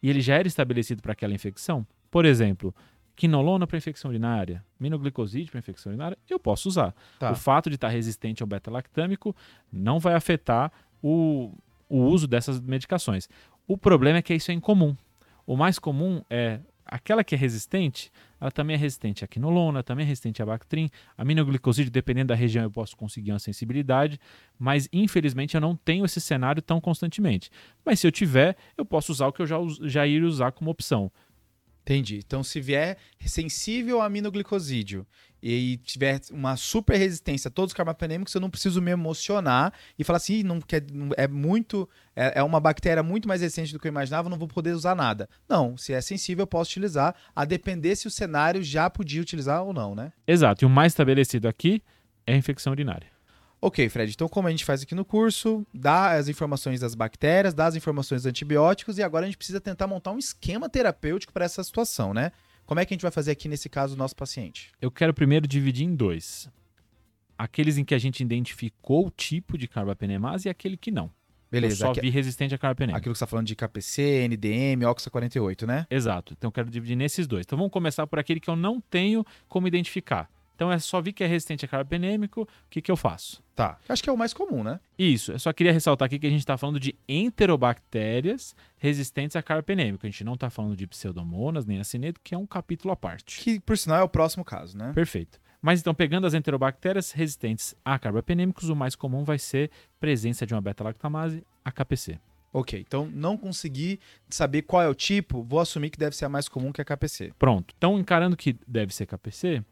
e 0.00 0.08
ele 0.08 0.20
já 0.20 0.36
era 0.36 0.46
estabelecido 0.46 1.02
para 1.02 1.12
aquela 1.12 1.34
infecção, 1.34 1.84
por 2.08 2.24
exemplo, 2.24 2.72
quinolona 3.16 3.66
para 3.66 3.76
infecção 3.76 4.08
urinária, 4.10 4.64
minoglicoside 4.78 5.50
para 5.50 5.58
infecção 5.58 5.90
urinária, 5.90 6.16
eu 6.30 6.38
posso 6.38 6.68
usar. 6.68 6.94
Tá. 7.18 7.32
O 7.32 7.34
fato 7.34 7.68
de 7.68 7.74
estar 7.74 7.88
resistente 7.88 8.42
ao 8.44 8.46
beta-lactâmico 8.46 9.34
não 9.72 9.98
vai 9.98 10.14
afetar 10.14 10.70
o, 11.02 11.52
o 11.88 12.04
uso 12.04 12.28
dessas 12.28 12.60
medicações. 12.60 13.28
O 13.68 13.76
problema 13.76 14.18
é 14.18 14.22
que 14.22 14.34
isso 14.34 14.50
é 14.50 14.54
incomum. 14.54 14.96
O 15.46 15.54
mais 15.54 15.78
comum 15.78 16.22
é 16.30 16.58
aquela 16.86 17.22
que 17.22 17.34
é 17.34 17.38
resistente, 17.38 18.10
ela 18.40 18.50
também 18.50 18.72
é 18.72 18.78
resistente 18.78 19.22
à 19.22 19.28
quinolona, 19.28 19.82
também 19.82 20.04
é 20.04 20.08
resistente 20.08 20.42
à 20.42 20.46
Bactrim. 20.46 20.88
A 21.18 21.22
minoglicoside, 21.22 21.90
dependendo 21.90 22.28
da 22.28 22.34
região, 22.34 22.64
eu 22.64 22.70
posso 22.70 22.96
conseguir 22.96 23.30
uma 23.30 23.38
sensibilidade, 23.38 24.18
mas 24.58 24.88
infelizmente 24.90 25.54
eu 25.54 25.60
não 25.60 25.76
tenho 25.76 26.06
esse 26.06 26.18
cenário 26.18 26.62
tão 26.62 26.80
constantemente. 26.80 27.50
Mas 27.84 28.00
se 28.00 28.06
eu 28.06 28.10
tiver, 28.10 28.56
eu 28.74 28.86
posso 28.86 29.12
usar 29.12 29.26
o 29.26 29.32
que 29.34 29.42
eu 29.42 29.46
já, 29.46 29.58
já 29.82 30.06
iria 30.06 30.26
usar 30.26 30.50
como 30.52 30.70
opção. 30.70 31.12
Entendi. 31.88 32.18
Então, 32.18 32.44
se 32.44 32.60
vier 32.60 32.98
sensível 33.24 34.02
a 34.02 34.04
aminoglicosídeo 34.04 35.06
e 35.42 35.78
tiver 35.78 36.20
uma 36.30 36.54
super 36.54 36.98
resistência 36.98 37.48
a 37.48 37.50
todos 37.50 37.70
os 37.70 37.74
carbapenêmicos, 37.74 38.34
eu 38.34 38.42
não 38.42 38.50
preciso 38.50 38.82
me 38.82 38.90
emocionar 38.90 39.72
e 39.98 40.04
falar 40.04 40.18
assim, 40.18 40.34
"Ih, 40.34 40.42
não 40.42 40.60
quer, 40.60 40.84
é 41.16 41.26
muito, 41.26 41.88
é, 42.14 42.40
é 42.40 42.42
uma 42.42 42.60
bactéria 42.60 43.02
muito 43.02 43.26
mais 43.26 43.40
resistente 43.40 43.72
do 43.72 43.78
que 43.78 43.88
eu 43.88 43.90
imaginava, 43.90 44.28
não 44.28 44.36
vou 44.36 44.48
poder 44.48 44.72
usar 44.72 44.94
nada. 44.94 45.30
Não, 45.48 45.78
se 45.78 45.94
é 45.94 46.00
sensível, 46.02 46.42
eu 46.42 46.46
posso 46.46 46.72
utilizar, 46.72 47.14
a 47.34 47.46
depender 47.46 47.96
se 47.96 48.06
o 48.06 48.10
cenário 48.10 48.62
já 48.62 48.90
podia 48.90 49.22
utilizar 49.22 49.62
ou 49.62 49.72
não, 49.72 49.94
né? 49.94 50.12
Exato. 50.26 50.64
E 50.64 50.66
o 50.66 50.68
mais 50.68 50.92
estabelecido 50.92 51.48
aqui 51.48 51.82
é 52.26 52.34
a 52.34 52.36
infecção 52.36 52.70
urinária. 52.70 53.17
Ok, 53.60 53.88
Fred, 53.88 54.12
então 54.12 54.28
como 54.28 54.46
a 54.46 54.50
gente 54.50 54.64
faz 54.64 54.82
aqui 54.82 54.94
no 54.94 55.04
curso, 55.04 55.66
dá 55.74 56.12
as 56.12 56.28
informações 56.28 56.80
das 56.80 56.94
bactérias, 56.94 57.52
dá 57.52 57.66
as 57.66 57.74
informações 57.74 58.22
dos 58.22 58.30
antibióticos 58.30 58.98
e 58.98 59.02
agora 59.02 59.24
a 59.24 59.28
gente 59.28 59.36
precisa 59.36 59.60
tentar 59.60 59.86
montar 59.86 60.12
um 60.12 60.18
esquema 60.18 60.68
terapêutico 60.68 61.32
para 61.32 61.44
essa 61.44 61.62
situação, 61.64 62.14
né? 62.14 62.30
Como 62.64 62.78
é 62.78 62.84
que 62.84 62.92
a 62.92 62.94
gente 62.94 63.02
vai 63.02 63.10
fazer 63.10 63.32
aqui 63.32 63.48
nesse 63.48 63.68
caso 63.68 63.94
o 63.94 63.96
nosso 63.96 64.14
paciente? 64.14 64.70
Eu 64.80 64.90
quero 64.90 65.12
primeiro 65.12 65.48
dividir 65.48 65.84
em 65.84 65.94
dois. 65.94 66.48
Aqueles 67.36 67.78
em 67.78 67.84
que 67.84 67.94
a 67.94 67.98
gente 67.98 68.22
identificou 68.22 69.06
o 69.06 69.10
tipo 69.10 69.56
de 69.56 69.66
carbapenemase 69.66 70.48
e 70.48 70.50
aquele 70.50 70.76
que 70.76 70.90
não. 70.90 71.10
Beleza, 71.50 71.86
eu 71.86 71.94
só 71.94 72.00
vi 72.00 72.10
resistente 72.10 72.54
a 72.54 72.58
carbapenem. 72.58 72.94
aquilo 72.94 73.14
que 73.14 73.18
você 73.18 73.24
está 73.24 73.26
falando 73.26 73.46
de 73.46 73.56
KPC, 73.56 74.28
NDM, 74.28 74.84
Oxa 74.86 75.08
48, 75.08 75.66
né? 75.66 75.86
Exato. 75.90 76.34
Então 76.36 76.48
eu 76.48 76.52
quero 76.52 76.70
dividir 76.70 76.94
nesses 76.94 77.26
dois. 77.26 77.44
Então 77.46 77.56
vamos 77.56 77.72
começar 77.72 78.06
por 78.06 78.18
aquele 78.18 78.38
que 78.38 78.50
eu 78.50 78.56
não 78.56 78.80
tenho 78.80 79.24
como 79.48 79.66
identificar. 79.66 80.28
Então 80.58 80.72
é 80.72 80.78
só 80.80 81.00
vi 81.00 81.12
que 81.12 81.22
é 81.22 81.26
resistente 81.28 81.64
a 81.64 81.68
carbapenêmico, 81.68 82.42
o 82.42 82.48
que, 82.68 82.82
que 82.82 82.90
eu 82.90 82.96
faço? 82.96 83.40
Tá. 83.54 83.78
Acho 83.88 84.02
que 84.02 84.10
é 84.10 84.12
o 84.12 84.18
mais 84.18 84.34
comum, 84.34 84.64
né? 84.64 84.80
Isso, 84.98 85.30
eu 85.30 85.38
só 85.38 85.52
queria 85.52 85.72
ressaltar 85.72 86.06
aqui 86.06 86.18
que 86.18 86.26
a 86.26 86.30
gente 86.30 86.40
está 86.40 86.58
falando 86.58 86.80
de 86.80 86.96
enterobactérias 87.08 88.56
resistentes 88.76 89.36
a 89.36 89.42
carbapenêmico. 89.42 90.04
A 90.04 90.10
gente 90.10 90.24
não 90.24 90.34
está 90.34 90.50
falando 90.50 90.74
de 90.74 90.84
pseudomonas 90.84 91.64
nem 91.64 91.78
acineto, 91.78 92.20
que 92.24 92.34
é 92.34 92.38
um 92.38 92.44
capítulo 92.44 92.90
à 92.90 92.96
parte. 92.96 93.38
Que, 93.38 93.60
por 93.60 93.78
sinal, 93.78 94.00
é 94.00 94.02
o 94.02 94.08
próximo 94.08 94.44
caso, 94.44 94.76
né? 94.76 94.92
Perfeito. 94.92 95.38
Mas 95.62 95.78
então, 95.78 95.94
pegando 95.94 96.26
as 96.26 96.34
enterobactérias 96.34 97.12
resistentes 97.12 97.76
a 97.84 97.96
carbapenêmicos, 97.96 98.68
o 98.68 98.74
mais 98.74 98.96
comum 98.96 99.22
vai 99.22 99.38
ser 99.38 99.70
presença 100.00 100.44
de 100.44 100.54
uma 100.54 100.60
beta-lactamase, 100.60 101.46
AKPC. 101.64 102.18
Ok, 102.52 102.84
então 102.84 103.06
não 103.06 103.36
consegui 103.36 104.00
saber 104.28 104.62
qual 104.62 104.82
é 104.82 104.88
o 104.88 104.94
tipo, 104.94 105.44
vou 105.44 105.60
assumir 105.60 105.90
que 105.90 105.98
deve 105.98 106.16
ser 106.16 106.24
a 106.24 106.28
mais 106.28 106.48
comum 106.48 106.72
que 106.72 106.80
a 106.80 106.84
KPC. 106.84 107.32
Pronto. 107.38 107.74
Então, 107.76 107.96
encarando 107.96 108.36
que 108.36 108.56
deve 108.66 108.92
ser 108.92 109.06
KPC, 109.06 109.62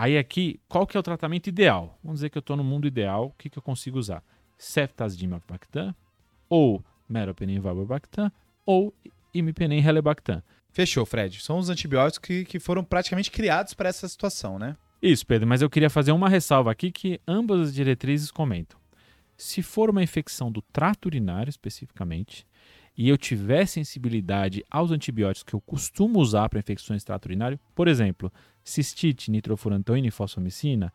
aí 0.00 0.16
aqui, 0.16 0.58
qual 0.66 0.86
que 0.86 0.96
é 0.96 1.00
o 1.00 1.02
tratamento 1.02 1.48
ideal? 1.48 1.98
Vamos 2.02 2.20
dizer 2.20 2.30
que 2.30 2.38
eu 2.38 2.40
estou 2.40 2.56
no 2.56 2.64
mundo 2.64 2.88
ideal, 2.88 3.26
o 3.26 3.34
que, 3.36 3.50
que 3.50 3.58
eu 3.58 3.62
consigo 3.62 3.98
usar? 3.98 4.24
Ceftazidimabactam, 4.56 5.94
ou 6.48 6.82
meropenem 7.06 7.60
valbarbactam, 7.60 8.32
ou 8.64 8.94
imipenem 9.34 9.80
relebactam. 9.80 10.42
Fechou, 10.70 11.04
Fred. 11.04 11.42
São 11.42 11.58
os 11.58 11.68
antibióticos 11.68 12.26
que, 12.26 12.44
que 12.46 12.58
foram 12.58 12.82
praticamente 12.82 13.30
criados 13.30 13.74
para 13.74 13.90
essa 13.90 14.08
situação, 14.08 14.58
né? 14.58 14.74
Isso, 15.02 15.26
Pedro, 15.26 15.46
mas 15.46 15.60
eu 15.60 15.68
queria 15.68 15.90
fazer 15.90 16.12
uma 16.12 16.30
ressalva 16.30 16.70
aqui 16.70 16.90
que 16.90 17.20
ambas 17.28 17.60
as 17.60 17.74
diretrizes 17.74 18.30
comentam. 18.30 18.80
Se 19.36 19.62
for 19.62 19.90
uma 19.90 20.02
infecção 20.02 20.50
do 20.50 20.62
trato 20.62 21.06
urinário 21.06 21.50
especificamente, 21.50 22.46
e 22.96 23.08
eu 23.08 23.16
tiver 23.16 23.66
sensibilidade 23.66 24.64
aos 24.70 24.90
antibióticos 24.90 25.42
que 25.42 25.54
eu 25.54 25.60
costumo 25.60 26.18
usar 26.18 26.48
para 26.48 26.58
infecções 26.58 27.02
do 27.02 27.06
trato 27.06 27.26
urinário, 27.26 27.58
por 27.74 27.88
exemplo, 27.88 28.32
cistite, 28.62 29.30
nitrofurantoína 29.30 30.08
e 30.08 30.10
fosfomicina, 30.10 30.92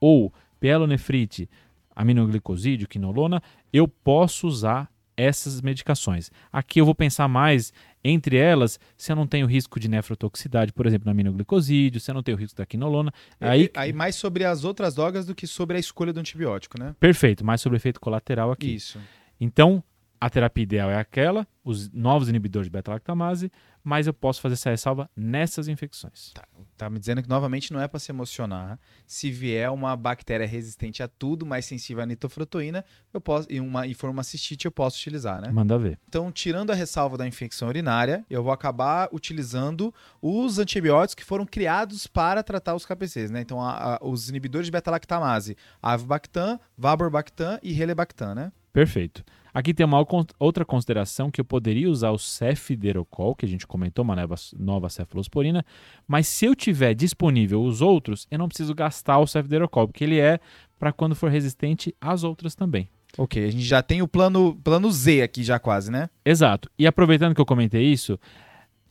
ou 0.00 0.32
pielonefrite, 0.60 1.48
aminoglicosídeo, 1.94 2.88
quinolona, 2.88 3.42
eu 3.72 3.88
posso 3.88 4.46
usar 4.46 4.90
essas 5.16 5.60
medicações. 5.60 6.30
Aqui 6.52 6.80
eu 6.80 6.84
vou 6.84 6.94
pensar 6.94 7.26
mais 7.26 7.72
entre 8.04 8.36
elas 8.36 8.78
se 8.96 9.10
eu 9.10 9.16
não 9.16 9.26
tenho 9.26 9.46
risco 9.48 9.80
de 9.80 9.88
nefrotoxicidade, 9.88 10.72
por 10.72 10.86
exemplo, 10.86 11.06
na 11.06 11.10
aminoglicosídeo, 11.10 12.00
se 12.00 12.08
eu 12.08 12.14
não 12.14 12.22
tenho 12.22 12.38
risco 12.38 12.56
da 12.56 12.64
quinolona. 12.64 13.12
Aí, 13.40 13.68
aí 13.74 13.92
mais 13.92 14.14
sobre 14.14 14.44
as 14.44 14.62
outras 14.62 14.94
drogas 14.94 15.26
do 15.26 15.34
que 15.34 15.46
sobre 15.46 15.76
a 15.76 15.80
escolha 15.80 16.12
do 16.12 16.20
antibiótico, 16.20 16.78
né? 16.78 16.94
perfeito, 17.00 17.44
mais 17.44 17.60
sobre 17.60 17.76
o 17.76 17.78
efeito 17.80 18.00
colateral 18.00 18.52
aqui. 18.52 18.76
Isso. 18.76 19.00
Então, 19.40 19.82
a 20.20 20.28
terapia 20.30 20.62
ideal 20.62 20.90
é 20.90 20.96
aquela, 20.98 21.46
os 21.64 21.90
novos 21.92 22.28
inibidores 22.28 22.66
de 22.66 22.70
beta-lactamase, 22.70 23.50
mas 23.84 24.06
eu 24.06 24.12
posso 24.14 24.40
fazer 24.40 24.54
essa 24.54 24.70
ressalva 24.70 25.08
nessas 25.16 25.68
infecções. 25.68 26.32
Tá 26.76 26.90
me 26.90 26.98
dizendo 26.98 27.22
que 27.22 27.28
novamente 27.28 27.72
não 27.72 27.80
é 27.80 27.88
para 27.88 27.98
se 27.98 28.10
emocionar. 28.12 28.78
Se 29.06 29.30
vier 29.30 29.70
uma 29.70 29.96
bactéria 29.96 30.46
resistente 30.46 31.02
a 31.02 31.08
tudo, 31.08 31.46
mais 31.46 31.64
sensível 31.64 32.02
à 32.02 32.06
nitrofrutoína, 32.06 32.84
eu 33.12 33.20
posso 33.20 33.46
e 33.50 33.60
uma 33.60 33.86
e 33.86 33.94
for 33.94 34.10
uma 34.10 34.22
cistite, 34.22 34.66
eu 34.66 34.70
posso 34.72 34.96
utilizar, 34.98 35.40
né? 35.40 35.50
Manda 35.50 35.78
ver. 35.78 35.98
Então, 36.08 36.30
tirando 36.30 36.70
a 36.70 36.74
ressalva 36.74 37.16
da 37.16 37.26
infecção 37.26 37.68
urinária, 37.68 38.24
eu 38.28 38.42
vou 38.42 38.52
acabar 38.52 39.08
utilizando 39.12 39.92
os 40.20 40.58
antibióticos 40.58 41.14
que 41.14 41.24
foram 41.24 41.46
criados 41.46 42.06
para 42.06 42.42
tratar 42.42 42.74
os 42.74 42.84
KPCs, 42.84 43.30
né? 43.30 43.40
Então, 43.40 43.60
a- 43.60 43.94
a- 43.96 43.98
os 44.02 44.28
inibidores 44.28 44.66
de 44.66 44.70
beta-lactamase, 44.72 45.56
avibactam, 45.82 46.60
vaborbactam 46.76 47.58
e 47.62 47.72
relebactam, 47.72 48.34
né? 48.34 48.52
Perfeito. 48.72 49.24
Aqui 49.58 49.74
tem 49.74 49.84
uma 49.84 50.06
outra 50.38 50.64
consideração 50.64 51.32
que 51.32 51.40
eu 51.40 51.44
poderia 51.44 51.90
usar 51.90 52.12
o 52.12 52.18
cefderocol, 52.18 53.34
que 53.34 53.44
a 53.44 53.48
gente 53.48 53.66
comentou, 53.66 54.04
uma 54.04 54.14
nova, 54.14 54.36
nova 54.56 54.88
cefalosporina, 54.88 55.66
mas 56.06 56.28
se 56.28 56.44
eu 56.44 56.54
tiver 56.54 56.94
disponível 56.94 57.64
os 57.64 57.82
outros, 57.82 58.24
eu 58.30 58.38
não 58.38 58.46
preciso 58.46 58.72
gastar 58.72 59.18
o 59.18 59.26
cefderocol, 59.26 59.88
porque 59.88 60.04
ele 60.04 60.20
é 60.20 60.38
para 60.78 60.92
quando 60.92 61.16
for 61.16 61.28
resistente 61.28 61.92
às 62.00 62.22
outras 62.22 62.54
também. 62.54 62.88
Ok, 63.18 63.44
a 63.44 63.50
gente 63.50 63.64
já 63.64 63.82
tem 63.82 64.00
o 64.00 64.06
plano, 64.06 64.54
plano 64.62 64.88
Z 64.92 65.22
aqui 65.22 65.42
já 65.42 65.58
quase, 65.58 65.90
né? 65.90 66.08
Exato. 66.24 66.70
E 66.78 66.86
aproveitando 66.86 67.34
que 67.34 67.40
eu 67.40 67.46
comentei 67.46 67.82
isso, 67.82 68.16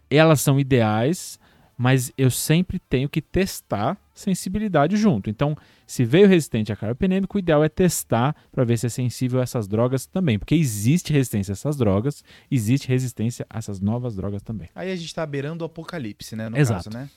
elas 0.10 0.42
são 0.42 0.60
ideais, 0.60 1.40
mas 1.78 2.12
eu 2.18 2.32
sempre 2.32 2.80
tenho 2.80 3.08
que 3.08 3.22
testar 3.22 3.98
sensibilidade 4.14 4.98
junto. 4.98 5.30
Então, 5.30 5.56
se 5.86 6.04
veio 6.04 6.28
resistente 6.28 6.72
a 6.72 6.76
carbapenêmico, 6.76 7.38
o 7.38 7.40
ideal 7.40 7.64
é 7.64 7.70
testar 7.70 8.36
para 8.52 8.64
ver 8.64 8.78
se 8.78 8.88
é 8.88 8.90
sensível 8.90 9.40
a 9.40 9.44
essas 9.44 9.68
drogas 9.68 10.06
também, 10.08 10.40
porque 10.40 10.56
existe 10.56 11.14
resistência 11.14 11.52
a 11.52 11.54
essas 11.54 11.78
drogas, 11.78 12.24
existe 12.50 12.88
resistência 12.88 13.46
a 13.50 13.60
essas 13.60 13.80
novas 13.80 14.16
drogas 14.16 14.42
também. 14.42 14.70
Aí 14.74 14.92
a 14.92 14.96
gente 14.96 15.14
tá 15.14 15.26
beirando 15.26 15.64
o 15.64 15.68
apocalipse, 15.68 16.36
né? 16.36 16.50
No 16.50 16.58
Exato. 16.58 16.86
caso, 16.86 16.98
né? 16.98 17.10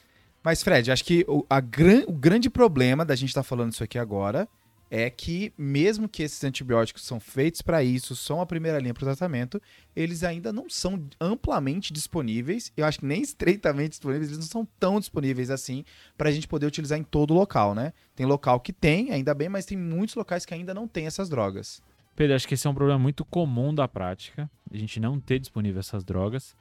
Mas, 0.43 0.63
Fred, 0.63 0.91
acho 0.91 1.05
que 1.05 1.25
o, 1.29 1.45
gran- 1.71 2.05
o 2.07 2.13
grande 2.13 2.49
problema 2.49 3.05
da 3.05 3.15
gente 3.15 3.29
estar 3.31 3.43
falando 3.43 3.73
isso 3.73 3.85
aqui 3.85 3.99
agora 3.99 4.47
é 4.91 5.09
que, 5.09 5.53
mesmo 5.57 6.09
que 6.09 6.25
esses 6.25 6.43
antibióticos 6.43 7.05
são 7.05 7.21
feitos 7.21 7.63
para 7.63 7.83
isso, 7.85 8.17
são 8.17 8.41
a 8.41 8.47
primeira 8.47 8.81
linha 8.81 8.93
para 8.93 9.03
o 9.03 9.07
tratamento, 9.07 9.63
eles 9.95 10.25
ainda 10.25 10.53
não 10.53 10.69
são 10.69 11.07
amplamente 11.21 11.93
disponíveis. 11.93 12.73
Eu 12.77 12.85
acho 12.85 12.99
que 12.99 13.07
nem 13.07 13.23
estreitamente 13.23 13.91
disponíveis, 13.91 14.29
eles 14.29 14.41
não 14.41 14.51
são 14.51 14.69
tão 14.81 14.99
disponíveis 14.99 15.49
assim 15.49 15.85
para 16.19 16.29
a 16.29 16.33
gente 16.33 16.49
poder 16.49 16.67
utilizar 16.67 16.99
em 16.99 17.05
todo 17.05 17.33
local, 17.33 17.73
né? 17.73 17.93
Tem 18.17 18.27
local 18.27 18.59
que 18.59 18.73
tem, 18.73 19.13
ainda 19.13 19.33
bem, 19.33 19.49
mas 19.49 19.65
tem 19.65 19.79
muitos 19.79 20.17
locais 20.17 20.45
que 20.45 20.53
ainda 20.53 20.75
não 20.75 20.89
tem 20.89 21.07
essas 21.07 21.29
drogas. 21.29 21.81
Pedro, 22.17 22.35
acho 22.35 22.49
que 22.49 22.55
esse 22.55 22.67
é 22.67 22.71
um 22.71 22.75
problema 22.75 22.99
muito 22.99 23.25
comum 23.25 23.73
da 23.73 23.87
prática, 23.87 24.51
a 24.71 24.77
gente 24.77 24.99
não 24.99 25.21
ter 25.21 25.39
disponível 25.39 25.79
essas 25.79 26.03
drogas. 26.03 26.57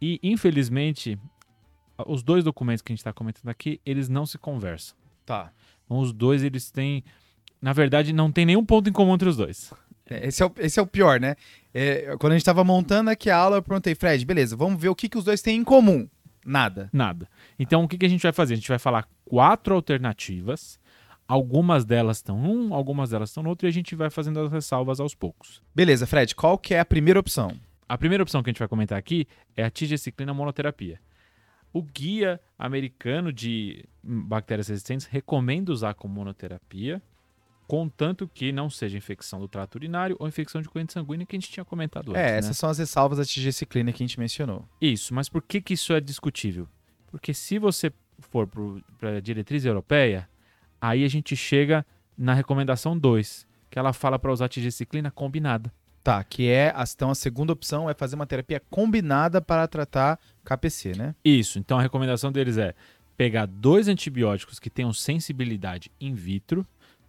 E, 0.00 0.20
infelizmente, 0.22 1.18
os 2.06 2.22
dois 2.22 2.44
documentos 2.44 2.82
que 2.82 2.92
a 2.92 2.94
gente 2.94 3.00
está 3.00 3.12
comentando 3.12 3.48
aqui, 3.48 3.80
eles 3.84 4.08
não 4.08 4.24
se 4.24 4.38
conversam. 4.38 4.96
Tá. 5.26 5.52
Então, 5.84 5.98
os 5.98 6.12
dois, 6.12 6.44
eles 6.44 6.70
têm... 6.70 7.02
Na 7.64 7.72
verdade, 7.72 8.12
não 8.12 8.30
tem 8.30 8.44
nenhum 8.44 8.62
ponto 8.62 8.90
em 8.90 8.92
comum 8.92 9.14
entre 9.14 9.26
os 9.26 9.38
dois. 9.38 9.72
Esse 10.10 10.42
é 10.42 10.46
o, 10.46 10.52
esse 10.58 10.78
é 10.78 10.82
o 10.82 10.86
pior, 10.86 11.18
né? 11.18 11.34
É, 11.72 12.14
quando 12.18 12.32
a 12.32 12.34
gente 12.34 12.42
estava 12.42 12.62
montando 12.62 13.08
aqui 13.08 13.30
a 13.30 13.38
aula, 13.38 13.56
eu 13.56 13.62
perguntei, 13.62 13.94
Fred, 13.94 14.22
beleza, 14.26 14.54
vamos 14.54 14.78
ver 14.78 14.90
o 14.90 14.94
que, 14.94 15.08
que 15.08 15.16
os 15.16 15.24
dois 15.24 15.40
têm 15.40 15.60
em 15.60 15.64
comum. 15.64 16.06
Nada. 16.44 16.90
Nada. 16.92 17.26
Então, 17.58 17.82
o 17.82 17.88
que, 17.88 17.96
que 17.96 18.04
a 18.04 18.08
gente 18.08 18.22
vai 18.22 18.32
fazer? 18.32 18.52
A 18.52 18.56
gente 18.58 18.68
vai 18.68 18.78
falar 18.78 19.08
quatro 19.24 19.74
alternativas. 19.74 20.78
Algumas 21.26 21.86
delas 21.86 22.18
estão 22.18 22.38
num, 22.38 22.74
algumas 22.74 23.08
delas 23.08 23.30
estão 23.30 23.42
no 23.42 23.48
outro, 23.48 23.66
e 23.66 23.70
a 23.70 23.72
gente 23.72 23.94
vai 23.94 24.10
fazendo 24.10 24.40
as 24.40 24.52
ressalvas 24.52 25.00
aos 25.00 25.14
poucos. 25.14 25.62
Beleza, 25.74 26.06
Fred, 26.06 26.34
qual 26.34 26.58
que 26.58 26.74
é 26.74 26.80
a 26.80 26.84
primeira 26.84 27.18
opção? 27.18 27.58
A 27.88 27.96
primeira 27.96 28.22
opção 28.22 28.42
que 28.42 28.50
a 28.50 28.52
gente 28.52 28.58
vai 28.58 28.68
comentar 28.68 28.98
aqui 28.98 29.26
é 29.56 29.64
a 29.64 29.70
tigeciclina 29.70 30.34
monoterapia. 30.34 31.00
O 31.72 31.80
guia 31.80 32.38
americano 32.58 33.32
de 33.32 33.86
bactérias 34.02 34.68
resistentes 34.68 35.06
recomenda 35.06 35.72
usar 35.72 35.94
como 35.94 36.12
monoterapia, 36.12 37.00
contanto 37.66 38.28
que 38.32 38.52
não 38.52 38.68
seja 38.68 38.96
infecção 38.96 39.40
do 39.40 39.48
trato 39.48 39.76
urinário 39.76 40.16
ou 40.18 40.28
infecção 40.28 40.60
de 40.60 40.68
corrente 40.68 40.92
sanguínea 40.92 41.26
que 41.26 41.34
a 41.34 41.38
gente 41.38 41.50
tinha 41.50 41.64
comentado 41.64 42.10
antes. 42.10 42.20
É, 42.20 42.32
né? 42.32 42.38
essas 42.38 42.56
são 42.56 42.68
as 42.68 42.78
ressalvas 42.78 43.18
da 43.18 43.24
tigeciclina 43.24 43.92
que 43.92 44.02
a 44.02 44.06
gente 44.06 44.18
mencionou. 44.18 44.68
Isso, 44.80 45.14
mas 45.14 45.28
por 45.28 45.42
que, 45.42 45.60
que 45.60 45.74
isso 45.74 45.92
é 45.92 46.00
discutível? 46.00 46.68
Porque 47.10 47.32
se 47.32 47.58
você 47.58 47.92
for 48.18 48.48
para 48.98 49.16
a 49.16 49.20
diretriz 49.20 49.64
europeia, 49.64 50.28
aí 50.80 51.04
a 51.04 51.08
gente 51.08 51.36
chega 51.36 51.84
na 52.16 52.34
recomendação 52.34 52.96
2, 52.96 53.46
que 53.70 53.78
ela 53.78 53.92
fala 53.92 54.18
para 54.18 54.32
usar 54.32 54.48
tigeciclina 54.48 55.10
combinada. 55.10 55.72
Tá, 56.02 56.22
que 56.22 56.48
é, 56.48 56.74
então 56.94 57.10
a 57.10 57.14
segunda 57.14 57.54
opção 57.54 57.88
é 57.88 57.94
fazer 57.94 58.14
uma 58.14 58.26
terapia 58.26 58.60
combinada 58.68 59.40
para 59.40 59.66
tratar 59.66 60.20
KPC, 60.44 60.92
né? 60.94 61.14
Isso, 61.24 61.58
então 61.58 61.78
a 61.78 61.82
recomendação 61.82 62.30
deles 62.30 62.58
é 62.58 62.74
pegar 63.16 63.46
dois 63.46 63.88
antibióticos 63.88 64.58
que 64.58 64.68
tenham 64.68 64.92
sensibilidade 64.92 65.90
in 65.98 66.14
vitro, 66.14 66.66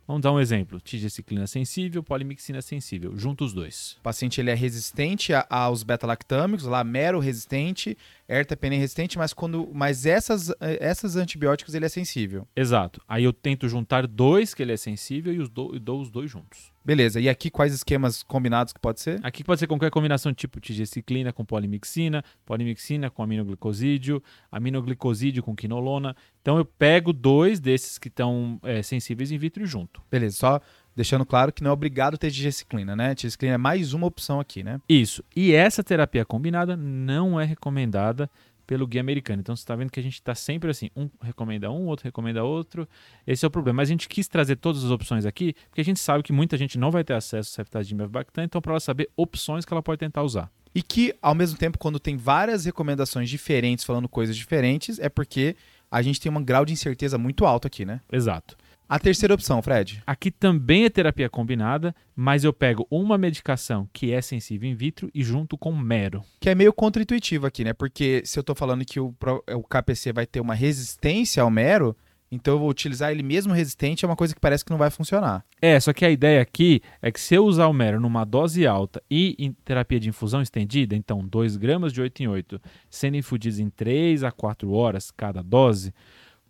Vamos 0.08 0.22
dar 0.22 0.32
um 0.32 0.40
exemplo: 0.40 0.80
tigeciclina 0.80 1.48
sensível, 1.48 2.04
polimixina 2.04 2.62
sensível, 2.62 3.18
junto 3.18 3.44
os 3.44 3.54
dois. 3.54 3.98
O 4.00 4.02
paciente 4.02 4.40
ele 4.40 4.52
é 4.52 4.54
resistente 4.54 5.32
aos 5.50 5.84
beta-lactâmicos, 5.84 6.66
lá 6.66 6.84
mero 6.84 7.20
resistente, 7.20 7.98
ertapenem 8.28 8.80
resistente, 8.80 9.18
mas 9.18 9.34
quando 9.34 9.70
mas 9.74 10.06
essas 10.06 10.52
essas 10.60 11.16
antibióticos 11.16 11.76
ele 11.76 11.86
é 11.86 11.90
sensível. 11.90 12.48
Exato. 12.56 13.02
Aí 13.08 13.24
eu 13.24 13.34
tento 13.34 13.68
juntar 13.70 14.08
dois 14.08 14.54
que 14.54 14.64
ele 14.64 14.74
é 14.74 14.78
sensível 14.78 15.34
e 15.34 15.40
os 15.40 15.50
dou, 15.50 15.76
e 15.76 15.80
dou 15.80 16.02
os 16.02 16.10
dois 16.10 16.30
juntos. 16.30 16.74
Beleza. 16.84 17.20
E 17.20 17.28
aqui 17.28 17.50
quais 17.50 17.74
esquemas 17.74 18.22
combinados 18.22 18.72
que 18.72 18.80
pode 18.80 19.00
ser? 19.00 19.20
Aqui 19.24 19.44
pode 19.44 19.60
ser 19.60 19.68
qualquer 19.68 19.90
combinação 19.90 20.34
tipo 20.34 20.60
tigeciclina 20.60 21.34
com 21.34 21.44
polimixina, 21.44 22.24
polimixina 22.46 23.10
com 23.10 23.24
aminoglicosídeo, 23.24 24.22
aminoglicosídeo 24.52 25.42
com 25.42 25.56
quinolona. 25.56 26.16
Então 26.42 26.58
eu 26.58 26.66
pego 26.66 27.12
dois 27.12 27.60
desses 27.60 27.98
que 27.98 28.08
estão 28.08 28.60
é, 28.64 28.84
sensíveis 28.84 29.32
in 29.32 29.38
vitro 29.38 29.66
junto. 29.66 30.02
Beleza. 30.12 30.38
Só 30.38 30.62
deixando 30.96 31.26
claro 31.26 31.52
que 31.52 31.64
não 31.64 31.72
é 31.72 31.74
obrigado 31.74 32.18
ter 32.18 32.32
tigeciclina, 32.32 32.96
né? 32.96 33.14
Tigeciclina 33.14 33.56
é 33.56 33.58
mais 33.58 33.94
uma 33.94 34.08
opção 34.08 34.40
aqui, 34.40 34.64
né? 34.64 34.80
Isso. 34.88 35.24
E 35.36 35.54
essa 35.54 35.84
terapia 35.84 36.24
combinada 36.24 36.78
não 36.78 37.40
é 37.40 37.46
recomendada 37.46 38.30
pelo 38.66 38.88
guia 38.88 39.02
americano. 39.02 39.42
Então 39.42 39.56
você 39.56 39.62
está 39.62 39.76
vendo 39.76 39.92
que 39.92 40.00
a 40.00 40.04
gente 40.04 40.16
está 40.16 40.34
sempre 40.34 40.72
assim, 40.72 40.90
um 40.96 41.10
recomenda 41.22 41.72
um, 41.72 41.86
outro 41.86 42.06
recomenda 42.06 42.44
outro. 42.44 42.88
Esse 43.26 43.46
é 43.46 43.48
o 43.48 43.52
problema. 43.52 43.78
Mas 43.78 43.90
a 43.90 43.92
gente 43.92 44.08
quis 44.08 44.28
trazer 44.28 44.56
todas 44.56 44.84
as 44.84 44.92
opções 44.92 45.26
aqui, 45.26 45.54
porque 45.70 45.82
a 45.82 45.86
gente 45.86 46.00
sabe 46.00 46.24
que 46.24 46.34
muita 46.34 46.58
gente 46.58 46.78
não 46.78 46.92
vai 46.92 47.04
ter 47.04 47.14
acesso 47.14 47.50
ao 47.50 47.56
ceftazidime 47.56 48.04
avibactam, 48.04 48.44
então 48.44 48.62
para 48.62 48.74
ela 48.74 48.80
saber 48.80 49.10
opções 49.16 49.66
que 49.66 49.74
ela 49.74 49.84
pode 49.84 50.00
tentar 50.00 50.24
usar. 50.24 50.50
E 50.74 50.82
que, 50.82 51.16
ao 51.22 51.34
mesmo 51.34 51.58
tempo, 51.58 51.78
quando 51.78 52.00
tem 52.00 52.18
várias 52.18 52.66
recomendações 52.66 53.30
diferentes 53.30 53.86
falando 53.86 54.10
coisas 54.10 54.36
diferentes, 54.36 55.00
é 55.00 55.08
porque 55.08 55.56
a 55.90 56.02
gente 56.02 56.20
tem 56.20 56.30
um 56.30 56.44
grau 56.44 56.66
de 56.66 56.74
incerteza 56.74 57.18
muito 57.18 57.46
alto 57.46 57.66
aqui, 57.66 57.86
né? 57.86 58.02
Exato. 58.12 58.58
A 58.88 59.00
terceira 59.00 59.34
opção, 59.34 59.62
Fred. 59.64 60.04
Aqui 60.06 60.30
também 60.30 60.86
é 60.86 60.90
terapia 60.90 61.28
combinada, 61.28 61.94
mas 62.16 62.44
eu 62.44 62.54
pego 62.54 62.86
uma 62.90 63.18
medicação 63.18 63.90
que 63.92 64.12
é 64.12 64.22
sensível 64.22 64.70
in 64.70 64.76
vitro 64.76 65.10
e 65.14 65.24
junto 65.24 65.58
com 65.58 65.76
mero. 65.76 66.24
Que 66.40 66.52
é 66.52 66.56
meio 66.56 66.72
contraintuitivo 66.72 67.48
aqui, 67.48 67.64
né? 67.64 67.74
Porque 67.74 68.22
se 68.26 68.38
eu 68.38 68.44
tô 68.44 68.54
falando 68.54 68.86
que 68.86 69.00
o, 69.00 69.14
o 69.56 69.64
KPC 69.64 70.14
vai 70.14 70.28
ter 70.28 70.40
uma 70.40 70.54
resistência 70.54 71.42
ao 71.42 71.50
mero, 71.50 71.98
então 72.32 72.56
eu 72.56 72.60
vou 72.60 72.70
utilizar 72.70 73.12
ele 73.12 73.24
mesmo 73.24 73.54
resistente, 73.54 74.06
é 74.06 74.08
uma 74.08 74.16
coisa 74.16 74.36
que 74.36 74.40
parece 74.40 74.64
que 74.64 74.72
não 74.72 74.78
vai 74.78 74.92
funcionar. 74.92 75.44
É, 75.60 75.80
só 75.80 75.92
que 75.92 76.06
a 76.06 76.10
ideia 76.12 76.42
aqui 76.42 76.82
é 77.02 77.12
que 77.12 77.20
se 77.20 77.34
eu 77.34 77.46
usar 77.46 77.68
o 77.68 77.74
mero 77.74 78.00
numa 78.00 78.24
dose 78.24 78.68
alta 78.68 79.02
e 79.10 79.36
em 79.40 79.52
terapia 79.52 80.00
de 80.00 80.10
infusão 80.10 80.42
estendida, 80.42 80.96
então 80.96 81.26
2 81.26 81.58
gramas 81.58 81.92
de 81.92 82.02
8 82.02 82.24
em 82.24 82.28
8, 82.28 82.62
sendo 82.90 83.18
infundidos 83.18 83.58
em 83.58 83.70
3 83.70 84.24
a 84.24 84.32
4 84.32 84.72
horas 84.72 85.10
cada 85.10 85.42
dose, 85.42 85.94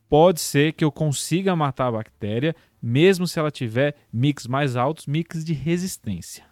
pode 0.09 0.39
ser 0.39 0.73
que 0.73 0.83
eu 0.83 0.91
consiga 0.91 1.55
matar 1.55 1.87
a 1.87 1.91
bactéria, 1.93 2.55
mesmo 2.81 3.27
se 3.27 3.39
ela 3.39 3.51
tiver 3.51 3.95
mix 4.11 4.47
mais 4.47 4.75
altos, 4.75 5.07
mix 5.07 5.43
de 5.43 5.53
resistência. 5.53 6.43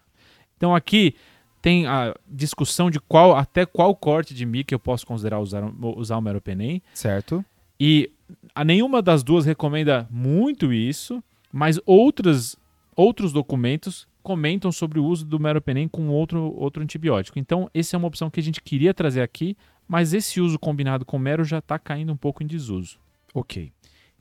Então 0.58 0.76
aqui 0.76 1.16
tem 1.62 1.88
a 1.88 2.13
discussão 2.28 2.92
de 2.92 3.00
qual 3.00 3.36
até 3.36 3.66
qual 3.66 3.96
corte 3.96 4.34
de 4.34 4.46
mic 4.46 4.72
eu 4.72 4.80
posso 4.80 5.08
considerar 5.08 5.39
usar, 5.39 5.63
usar 5.96 6.18
o 6.18 6.22
meropenem. 6.22 6.82
Certo. 6.94 7.44
E 7.80 8.12
a 8.54 8.66
nenhuma 8.66 9.02
das 9.02 9.24
duas 9.24 9.46
recomenda 9.46 10.08
muito 10.10 10.74
isso, 10.74 11.24
mas 11.52 11.80
outras, 11.86 12.58
outros 12.96 13.32
documentos 13.32 14.08
comentam 14.22 14.72
sobre 14.72 15.00
o 15.00 15.06
uso 15.06 15.26
do 15.26 15.39
meropenem 15.39 15.88
com 15.88 16.08
outro, 16.08 16.54
outro 16.58 16.82
antibiótico. 16.82 17.38
Então, 17.38 17.70
essa 17.74 17.96
é 17.96 17.98
uma 17.98 18.08
opção 18.08 18.30
que 18.30 18.39
a 18.39 18.44
gente 18.44 18.62
queria 18.62 18.94
trazer 18.94 19.22
aqui, 19.22 19.58
mas 19.88 20.13
esse 20.13 20.39
uso 20.39 20.58
combinado 20.58 21.06
com 21.06 21.20
mero 21.20 21.44
já 21.44 21.60
está 21.60 21.78
caindo 21.78 22.13
um 22.13 22.18
pouco 22.18 22.42
em 22.42 22.48
desuso. 22.48 22.98
Ok. 23.34 23.72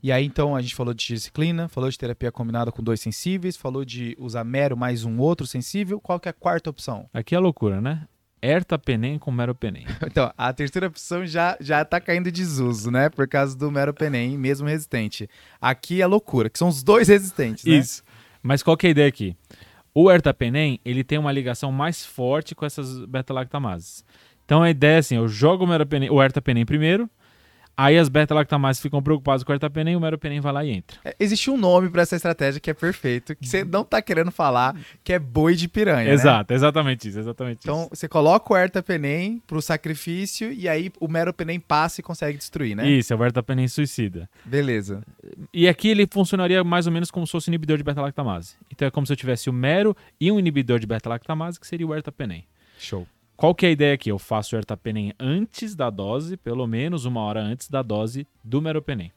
E 0.01 0.11
aí, 0.11 0.25
então, 0.25 0.53
a 0.53 0.61
gente 0.61 0.75
falou 0.75 0.93
de 0.93 1.05
disciplina, 1.05 1.69
falou 1.69 1.89
de 1.89 1.97
terapia 1.97 2.29
combinada 2.29 2.73
com 2.73 2.83
dois 2.83 2.99
sensíveis, 2.99 3.55
falou 3.55 3.85
de 3.85 4.17
usar 4.19 4.43
mero 4.43 4.75
mais 4.75 5.05
um 5.05 5.17
outro 5.19 5.47
sensível. 5.47 6.01
Qual 6.01 6.19
que 6.19 6.27
é 6.27 6.31
a 6.31 6.33
quarta 6.33 6.69
opção? 6.69 7.09
Aqui 7.13 7.33
é 7.33 7.39
loucura, 7.39 7.79
né? 7.79 8.05
Ertapenem 8.41 9.17
com 9.17 9.31
meropenem. 9.31 9.85
então, 10.05 10.29
a 10.37 10.51
terceira 10.51 10.87
opção 10.87 11.25
já, 11.25 11.55
já 11.61 11.85
tá 11.85 12.01
caindo 12.01 12.25
de 12.25 12.41
desuso, 12.41 12.91
né? 12.91 13.09
Por 13.09 13.29
causa 13.29 13.57
do 13.57 13.71
meropenem, 13.71 14.37
mesmo 14.37 14.67
resistente. 14.67 15.29
Aqui 15.61 16.01
é 16.01 16.05
loucura, 16.05 16.49
que 16.49 16.59
são 16.59 16.67
os 16.67 16.83
dois 16.83 17.07
resistentes, 17.07 17.63
né? 17.63 17.75
Isso. 17.75 18.03
Mas 18.41 18.61
qual 18.61 18.75
que 18.75 18.87
é 18.87 18.89
a 18.89 18.91
ideia 18.91 19.07
aqui? 19.07 19.37
O 19.95 20.11
ertapenem, 20.11 20.81
ele 20.83 21.05
tem 21.05 21.17
uma 21.17 21.31
ligação 21.31 21.71
mais 21.71 22.05
forte 22.05 22.53
com 22.53 22.65
essas 22.65 23.05
beta-lactamases. 23.05 24.03
Então 24.43 24.61
a 24.61 24.69
ideia 24.69 24.95
é 24.95 24.97
assim, 24.97 25.15
eu 25.15 25.29
jogo 25.29 25.63
o, 25.63 25.67
meropenem, 25.67 26.09
o 26.09 26.21
ertapenem 26.21 26.65
primeiro, 26.65 27.09
Aí 27.75 27.97
as 27.97 28.07
beta-lactamases 28.07 28.81
ficam 28.81 29.01
preocupadas 29.01 29.43
com 29.43 29.51
o 29.51 29.55
ertapenem, 29.55 29.95
o 29.95 29.99
meropenem 29.99 30.39
vai 30.39 30.53
lá 30.53 30.63
e 30.63 30.71
entra. 30.71 30.97
É, 31.03 31.15
existe 31.19 31.49
um 31.49 31.57
nome 31.57 31.89
para 31.89 32.03
essa 32.03 32.15
estratégia 32.15 32.59
que 32.59 32.69
é 32.69 32.73
perfeito, 32.73 33.35
que 33.35 33.47
você 33.47 33.63
não 33.63 33.83
tá 33.83 34.01
querendo 34.01 34.31
falar, 34.31 34.75
que 35.03 35.11
é 35.11 35.17
boi 35.17 35.55
de 35.55 35.67
piranha, 35.67 36.11
Exato, 36.11 36.53
né? 36.53 36.55
exatamente 36.55 37.09
isso, 37.09 37.19
exatamente 37.19 37.59
então, 37.63 37.81
isso. 37.81 37.89
você 37.91 38.07
coloca 38.07 38.53
o 38.53 38.57
ertapenem 38.57 39.41
pro 39.47 39.61
sacrifício 39.61 40.51
e 40.51 40.69
aí 40.69 40.91
o 40.99 41.07
meropenem 41.07 41.59
passa 41.59 41.99
e 41.99 42.03
consegue 42.03 42.37
destruir, 42.37 42.75
né? 42.75 42.87
Isso, 42.87 43.11
é 43.11 43.15
o 43.15 43.23
ertapenem 43.25 43.67
suicida. 43.67 44.29
Beleza. 44.45 45.01
E 45.51 45.67
aqui 45.67 45.89
ele 45.89 46.07
funcionaria 46.09 46.63
mais 46.63 46.85
ou 46.85 46.93
menos 46.93 47.09
como 47.09 47.25
se 47.25 47.31
fosse 47.31 47.49
um 47.49 47.51
inibidor 47.51 47.77
de 47.77 47.83
beta-lactamase. 47.83 48.55
Então 48.71 48.87
é 48.87 48.91
como 48.91 49.07
se 49.07 49.13
eu 49.13 49.17
tivesse 49.17 49.49
o 49.49 49.53
mero 49.53 49.95
e 50.19 50.31
um 50.31 50.37
inibidor 50.37 50.79
de 50.79 50.85
beta-lactamase, 50.85 51.59
que 51.59 51.65
seria 51.65 51.87
o 51.87 51.95
ertapenem. 51.95 52.45
Show. 52.77 53.07
Qual 53.35 53.53
que 53.53 53.65
é 53.65 53.69
a 53.69 53.71
ideia 53.71 53.93
aqui? 53.93 54.09
Eu 54.09 54.19
faço 54.19 54.55
o 54.55 54.59
ertapenem 54.59 55.13
antes 55.19 55.75
da 55.75 55.89
dose, 55.89 56.37
pelo 56.37 56.67
menos 56.67 57.05
uma 57.05 57.21
hora 57.21 57.41
antes 57.41 57.67
da 57.67 57.81
dose 57.81 58.27
do 58.43 58.61
meropenem. 58.61 59.11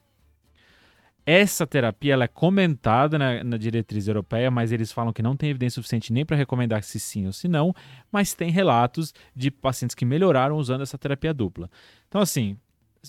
Essa 1.25 1.67
terapia 1.67 2.13
ela 2.13 2.23
é 2.23 2.27
comentada 2.27 3.19
na, 3.19 3.43
na, 3.43 3.57
diretriz 3.57 4.07
europeia, 4.07 4.49
mas 4.49 4.71
eles 4.71 4.93
falam 4.93 5.11
que 5.11 5.21
não 5.21 5.35
tem 5.35 5.49
evidência 5.49 5.75
suficiente 5.75 6.13
nem 6.13 6.25
para 6.25 6.37
recomendar 6.37 6.83
se 6.83 7.01
sim 7.01 7.25
ou 7.25 7.33
se 7.33 7.49
não, 7.49 7.75
mas 8.09 8.33
tem 8.33 8.49
relatos 8.49 9.13
de 9.35 9.51
pacientes 9.51 9.93
que 9.93 10.05
melhoraram 10.05 10.55
usando 10.55 10.83
essa 10.83 10.97
terapia 10.97 11.33
dupla. 11.33 11.69
Então, 12.07 12.21
assim, 12.21 12.57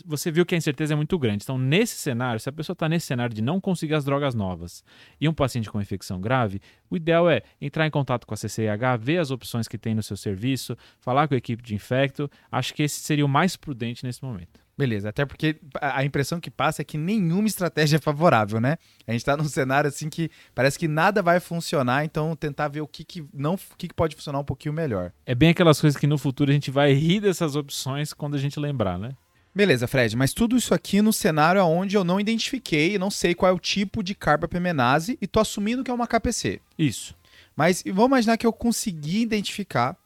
você 0.05 0.31
viu 0.31 0.44
que 0.46 0.55
a 0.55 0.59
incerteza 0.59 0.94
é 0.94 0.96
muito 0.96 1.18
grande. 1.18 1.42
Então, 1.42 1.59
nesse 1.59 1.96
cenário, 1.96 2.40
se 2.40 2.48
a 2.48 2.53
pessoa 2.53 2.74
está 2.74 2.88
nesse 2.88 3.07
cenário 3.07 3.35
de 3.35 3.42
não 3.42 3.61
conseguir 3.61 3.94
as 3.94 4.05
drogas 4.05 4.35
novas 4.35 4.85
e 5.20 5.29
um 5.29 5.35
paciente 5.35 5.70
com 5.70 5.81
infecção 5.81 6.20
grave, 6.20 6.61
o 6.90 6.96
ideal 6.96 7.29
é 7.29 7.42
entrar 7.61 7.87
em 7.87 7.90
contato 7.90 8.27
com 8.27 8.35
a 8.35 8.37
CCIH, 8.37 8.96
ver 8.98 9.18
as 9.18 9.31
opções 9.31 9.68
que 9.68 9.79
tem 9.79 9.94
no 9.94 10.03
seu 10.03 10.16
serviço, 10.16 10.77
falar 11.01 11.29
com 11.29 11.35
a 11.35 11.38
equipe 11.38 11.62
de 11.62 11.74
infecto. 11.74 12.31
Acho 12.51 12.74
que 12.74 12.83
esse 12.83 13.01
seria 13.01 13.24
o 13.24 13.29
mais 13.29 13.57
prudente 13.57 14.05
nesse 14.05 14.22
momento. 14.22 14.61
Beleza, 14.79 15.09
até 15.09 15.27
porque 15.27 15.57
a 15.81 16.05
impressão 16.05 16.38
que 16.38 16.53
passa 16.53 16.83
é 16.83 16.85
que 16.85 16.96
nenhuma 16.96 17.48
estratégia 17.48 17.96
é 17.96 18.01
favorável, 18.01 18.61
né? 18.61 18.77
A 19.09 19.11
gente 19.11 19.22
está 19.22 19.37
num 19.37 19.42
cenário 19.42 19.88
assim 19.88 20.09
que 20.09 20.31
parece 20.55 20.79
que 20.79 20.87
nada 20.87 21.20
vai 21.20 21.40
funcionar, 21.40 22.05
então 22.05 22.37
tentar 22.37 22.68
ver 22.68 22.81
o 22.81 22.87
que, 22.87 23.03
que 23.03 23.27
não 23.35 23.55
o 23.55 23.77
que, 23.77 23.88
que 23.88 23.94
pode 23.94 24.14
funcionar 24.14 24.38
um 24.38 24.44
pouquinho 24.44 24.72
melhor. 24.72 25.12
É 25.27 25.35
bem 25.35 25.51
aquelas 25.51 25.81
coisas 25.81 25.98
que 25.98 26.07
no 26.07 26.16
futuro 26.16 26.53
a 26.53 26.55
gente 26.55 26.70
vai 26.70 26.92
rir 26.92 27.18
dessas 27.18 27.57
opções 27.57 28.12
quando 28.12 28.37
a 28.37 28.38
gente 28.38 28.61
lembrar, 28.61 29.01
né? 29.01 29.16
Beleza, 29.59 29.88
Fred, 29.88 30.16
mas 30.16 30.33
tudo 30.33 30.57
isso 30.57 30.73
aqui 30.73 31.03
no 31.03 31.12
cenário 31.12 31.61
onde 31.64 31.97
eu 31.97 32.05
não 32.05 32.21
identifiquei, 32.21 32.97
não 32.97 33.11
sei 33.11 33.35
qual 33.35 33.51
é 33.51 33.53
o 33.53 33.59
tipo 33.59 34.05
de 34.05 34.14
carbapemenase 34.14 35.18
e 35.21 35.27
tô 35.27 35.40
assumindo 35.40 35.83
que 35.83 35.90
é 35.90 35.94
uma 35.94 36.07
KPC. 36.07 36.61
Isso. 36.79 37.12
Mas 37.57 37.83
vamos 37.85 38.07
imaginar 38.07 38.37
que 38.37 38.47
eu 38.47 38.53
consegui 38.53 39.21
identificar 39.21 39.97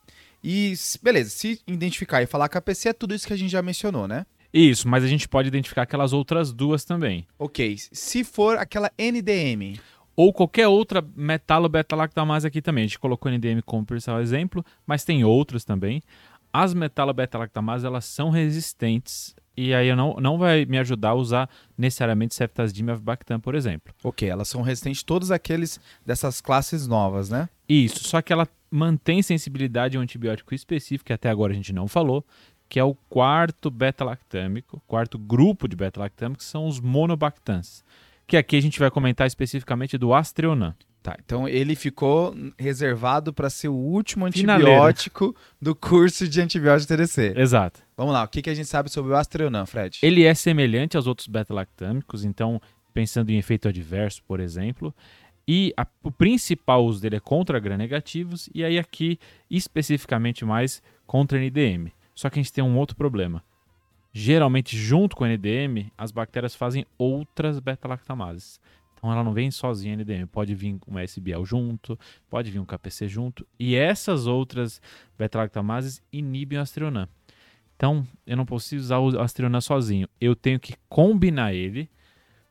e, 0.43 0.73
beleza, 1.03 1.29
se 1.29 1.61
identificar 1.67 2.23
e 2.23 2.27
falar 2.27 2.49
KPC 2.49 2.89
é 2.89 2.93
tudo 2.95 3.15
isso 3.15 3.27
que 3.27 3.35
a 3.35 3.37
gente 3.37 3.51
já 3.51 3.61
mencionou, 3.61 4.09
né? 4.09 4.25
Isso, 4.55 4.89
mas 4.89 5.05
a 5.05 5.07
gente 5.07 5.29
pode 5.29 5.49
identificar 5.49 5.83
aquelas 5.83 6.15
outras 6.15 6.51
duas 6.51 6.83
também. 6.83 7.27
Ok, 7.39 7.77
se 7.93 8.25
for 8.25 8.57
aquela 8.57 8.91
NDM, 8.97 9.79
ou 10.17 10.33
qualquer 10.33 10.69
outra 10.69 11.07
metalo-beta-lactamase 11.15 12.47
aqui 12.47 12.63
também. 12.63 12.85
A 12.85 12.87
gente 12.87 12.99
colocou 12.99 13.31
NDM 13.31 13.61
como 13.67 13.85
principal 13.85 14.23
exemplo, 14.23 14.65
mas 14.87 15.05
tem 15.05 15.25
outros 15.25 15.63
também. 15.63 16.03
As 16.51 16.73
metalo-beta-lactamases, 16.73 17.85
elas 17.85 18.07
são 18.07 18.31
resistentes 18.31 19.35
e 19.57 19.75
aí 19.75 19.89
eu 19.89 19.97
não, 19.97 20.15
não 20.15 20.39
vai 20.39 20.65
me 20.65 20.79
ajudar 20.79 21.11
a 21.11 21.15
usar 21.15 21.51
necessariamente 21.77 22.35
ceftazidime 22.35 22.91
avibactam, 22.91 23.39
por 23.39 23.55
exemplo. 23.55 23.95
Ok, 24.03 24.29
elas 24.29 24.49
são 24.49 24.63
resistentes 24.63 25.03
todas 25.03 25.31
aqueles 25.31 25.81
dessas 26.05 26.41
classes 26.41 26.87
novas, 26.87 27.29
né? 27.29 27.49
Isso, 27.69 28.05
só 28.05 28.23
que 28.23 28.33
ela 28.33 28.49
mantém 28.71 29.23
sensibilidade 29.23 29.97
a 29.97 30.01
um 30.01 30.03
antibiótico 30.03 30.55
específico, 30.55 31.07
que 31.07 31.13
até 31.13 31.29
agora 31.29 31.53
a 31.53 31.57
gente 31.57 31.73
não 31.73 31.87
falou, 31.87 32.25
que 32.69 32.81
é 32.81 32.85
o 32.85 32.95
quarto 33.11 33.71
beta-lactâmico, 33.71 34.83
quarto 34.87 35.19
grupo 35.19 35.69
de 35.69 35.77
beta-lactâmicos, 35.77 36.47
são 36.47 36.67
os 36.67 36.81
monobactans, 36.81 37.85
que 38.27 38.37
aqui 38.37 38.57
a 38.57 38.63
gente 38.63 38.79
vai 38.79 38.91
comentar 38.91 39.27
especificamente 39.27 39.99
do 39.99 40.15
Astreonan. 40.15 40.75
Tá, 41.03 41.17
então 41.25 41.49
ele 41.49 41.75
ficou 41.75 42.33
reservado 42.57 43.33
para 43.33 43.51
ser 43.51 43.67
o 43.67 43.75
último 43.75 44.25
antibiótico 44.25 45.35
Finaleira. 45.35 45.57
do 45.61 45.75
curso 45.75 46.29
de 46.29 46.41
antibiótico 46.41 46.95
TDC. 46.95 47.35
Exato. 47.37 47.81
Vamos 47.97 48.13
lá, 48.13 48.23
o 48.23 48.29
que, 48.29 48.41
que 48.41 48.49
a 48.49 48.55
gente 48.55 48.69
sabe 48.69 48.89
sobre 48.89 49.13
o 49.13 49.17
Astreonan, 49.17 49.67
Fred? 49.67 49.99
Ele 50.01 50.25
é 50.25 50.33
semelhante 50.33 50.97
aos 50.97 51.09
outros 51.09 51.27
beta-lactâmicos, 51.27 52.25
então, 52.25 52.63
pensando 52.95 53.31
em 53.31 53.37
efeito 53.37 53.67
adverso, 53.67 54.23
por 54.29 54.39
exemplo, 54.39 54.95
e 55.47 55.75
a, 55.77 55.85
o 56.05 56.11
principal 56.13 56.85
uso 56.85 57.03
dele 57.03 57.17
é 57.17 57.21
contra 57.21 57.59
gram-negativos, 57.59 58.49
e 58.55 58.65
aí 58.65 58.79
aqui 58.79 59.19
especificamente 59.51 60.45
mais 60.45 60.81
contra 61.05 61.37
NDM. 61.37 61.91
Só 62.15 62.31
que 62.31 62.39
a 62.39 62.43
gente 62.43 62.53
tem 62.53 62.63
um 62.63 62.79
outro 62.79 62.95
problema. 62.95 63.43
Geralmente, 64.13 64.77
junto 64.77 65.17
com 65.17 65.25
o 65.25 65.27
NDM, 65.27 65.91
as 65.99 66.13
bactérias 66.13 66.55
fazem 66.55 66.87
outras 66.97 67.59
beta-lactamases. 67.59 68.61
Então 69.03 69.11
ela 69.11 69.25
não 69.25 69.33
vem 69.33 69.51
sozinha 69.51 69.97
NDM, 69.97 70.29
pode 70.29 70.55
vir 70.55 70.79
um 70.87 70.97
SBL 70.97 71.45
junto, 71.45 71.99
pode 72.31 72.53
vir 72.53 72.61
um 72.61 72.65
KPC 72.65 73.09
junto, 73.09 73.45
e 73.59 73.75
essas 73.75 74.29
outras 74.29 74.81
beta-lactamases 75.19 76.01
inibem 76.13 76.57
o 76.57 76.63
astrionan. 76.63 77.09
Então 77.75 78.07
eu 78.25 78.37
não 78.37 78.47
posso 78.47 78.77
usar 78.77 79.01
o 79.01 79.21
astrionan 79.21 79.61
sozinho, 79.61 80.09
eu 80.21 80.37
tenho 80.37 80.61
que 80.61 80.77
combinar 80.89 81.53
ele 81.53 81.91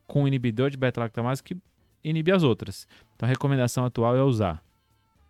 com 0.06 0.24
um 0.24 0.28
inibidor 0.28 0.70
de 0.70 0.76
beta-lactamase 0.76 1.42
que 1.42 1.56
inibe 2.04 2.34
as 2.34 2.44
outras. 2.44 2.86
Então 3.16 3.26
a 3.26 3.30
recomendação 3.30 3.86
atual 3.86 4.18
é 4.18 4.22
usar 4.22 4.62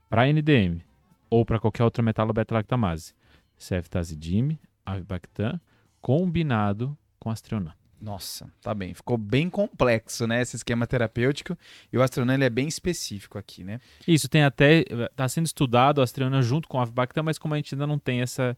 para 0.09 0.27
NDM 0.27 0.83
ou 1.29 1.45
para 1.45 1.59
qualquer 1.59 1.83
outra 1.83 2.01
metalo 2.01 2.33
beta-lactamase, 2.33 3.13
ceftazidime, 3.55 4.59
avibactam, 4.83 5.61
combinado 6.01 6.97
com 7.19 7.29
astrionan. 7.29 7.79
Nossa, 8.01 8.51
tá 8.61 8.73
bem. 8.73 8.95
Ficou 8.95 9.15
bem 9.15 9.47
complexo, 9.47 10.25
né? 10.25 10.41
Esse 10.41 10.55
esquema 10.55 10.87
terapêutico. 10.87 11.55
E 11.93 11.97
o 11.97 12.01
Astriona 12.01 12.33
ele 12.33 12.43
é 12.43 12.49
bem 12.49 12.67
específico 12.67 13.37
aqui, 13.37 13.63
né? 13.63 13.79
Isso, 14.07 14.27
tem 14.27 14.43
até. 14.43 14.83
Está 15.11 15.29
sendo 15.29 15.45
estudado 15.45 15.99
o 15.99 16.01
Astriona 16.01 16.41
junto 16.41 16.67
com 16.67 16.79
o 16.79 16.81
Avibactam, 16.81 17.23
mas 17.23 17.37
como 17.37 17.53
a 17.53 17.57
gente 17.57 17.75
ainda 17.75 17.85
não 17.85 17.99
tem 17.99 18.21
essa, 18.21 18.57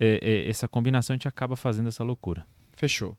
é, 0.00 0.18
é, 0.22 0.48
essa 0.48 0.66
combinação, 0.66 1.12
a 1.12 1.16
gente 1.16 1.28
acaba 1.28 1.54
fazendo 1.54 1.88
essa 1.88 2.02
loucura. 2.02 2.46
Fechou. 2.76 3.16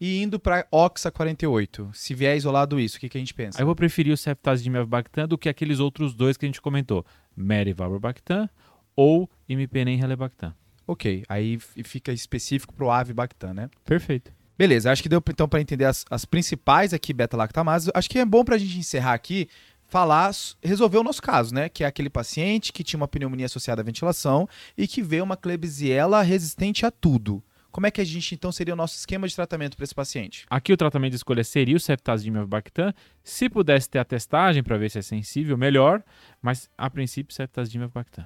E 0.00 0.20
indo 0.20 0.40
para 0.40 0.66
Oxa 0.72 1.12
48, 1.12 1.90
se 1.94 2.12
vier 2.12 2.36
isolado 2.36 2.80
isso, 2.80 2.96
o 2.96 3.00
que, 3.00 3.08
que 3.08 3.16
a 3.16 3.20
gente 3.20 3.32
pensa? 3.32 3.62
Eu 3.62 3.66
vou 3.66 3.76
preferir 3.76 4.12
o 4.12 4.16
ceftazidime 4.16 4.78
avibactam 4.78 5.28
do 5.28 5.38
que 5.38 5.48
aqueles 5.48 5.78
outros 5.78 6.12
dois 6.12 6.36
que 6.36 6.44
a 6.44 6.48
gente 6.48 6.60
comentou, 6.60 7.06
merivalbactam 7.36 8.50
ou 8.96 9.30
imipenem 9.48 9.96
relebactam. 9.96 10.52
Ok, 10.88 11.22
aí 11.28 11.56
fica 11.60 12.12
específico 12.12 12.74
para 12.74 12.84
o 12.84 12.90
avibactam, 12.90 13.54
né? 13.54 13.70
Perfeito. 13.84 14.32
Beleza, 14.62 14.92
acho 14.92 15.02
que 15.02 15.08
deu 15.08 15.20
então 15.28 15.48
para 15.48 15.60
entender 15.60 15.86
as, 15.86 16.04
as, 16.08 16.24
principais 16.24 16.94
aqui 16.94 17.12
beta-lactamases. 17.12 17.90
Acho 17.92 18.08
que 18.08 18.20
é 18.20 18.24
bom 18.24 18.44
para 18.44 18.54
a 18.54 18.58
gente 18.58 18.78
encerrar 18.78 19.12
aqui, 19.12 19.48
falar, 19.88 20.30
resolver 20.62 20.98
o 20.98 21.02
nosso 21.02 21.20
caso, 21.20 21.52
né? 21.52 21.68
Que 21.68 21.82
é 21.82 21.86
aquele 21.88 22.08
paciente 22.08 22.72
que 22.72 22.84
tinha 22.84 22.96
uma 22.96 23.08
pneumonia 23.08 23.46
associada 23.46 23.82
à 23.82 23.84
ventilação 23.84 24.48
e 24.78 24.86
que 24.86 25.02
veio 25.02 25.24
uma 25.24 25.36
Klebsiella 25.36 26.22
resistente 26.22 26.86
a 26.86 26.92
tudo. 26.92 27.42
Como 27.72 27.88
é 27.88 27.90
que 27.90 28.00
a 28.00 28.04
gente 28.04 28.36
então 28.36 28.52
seria 28.52 28.72
o 28.72 28.76
nosso 28.76 28.96
esquema 28.96 29.26
de 29.26 29.34
tratamento 29.34 29.76
para 29.76 29.82
esse 29.82 29.96
paciente? 29.96 30.46
Aqui 30.48 30.72
o 30.72 30.76
tratamento 30.76 31.10
de 31.10 31.16
escolha 31.16 31.42
seria 31.42 31.76
o 31.76 31.80
ceftazidime 31.80 32.38
avibactam. 32.38 32.94
Se 33.24 33.48
pudesse 33.48 33.90
ter 33.90 33.98
a 33.98 34.04
testagem 34.04 34.62
para 34.62 34.78
ver 34.78 34.92
se 34.92 34.98
é 35.00 35.02
sensível, 35.02 35.58
melhor, 35.58 36.04
mas 36.40 36.70
a 36.78 36.88
princípio 36.88 37.34
ceftazidime 37.34 37.82
avibactam. 37.82 38.24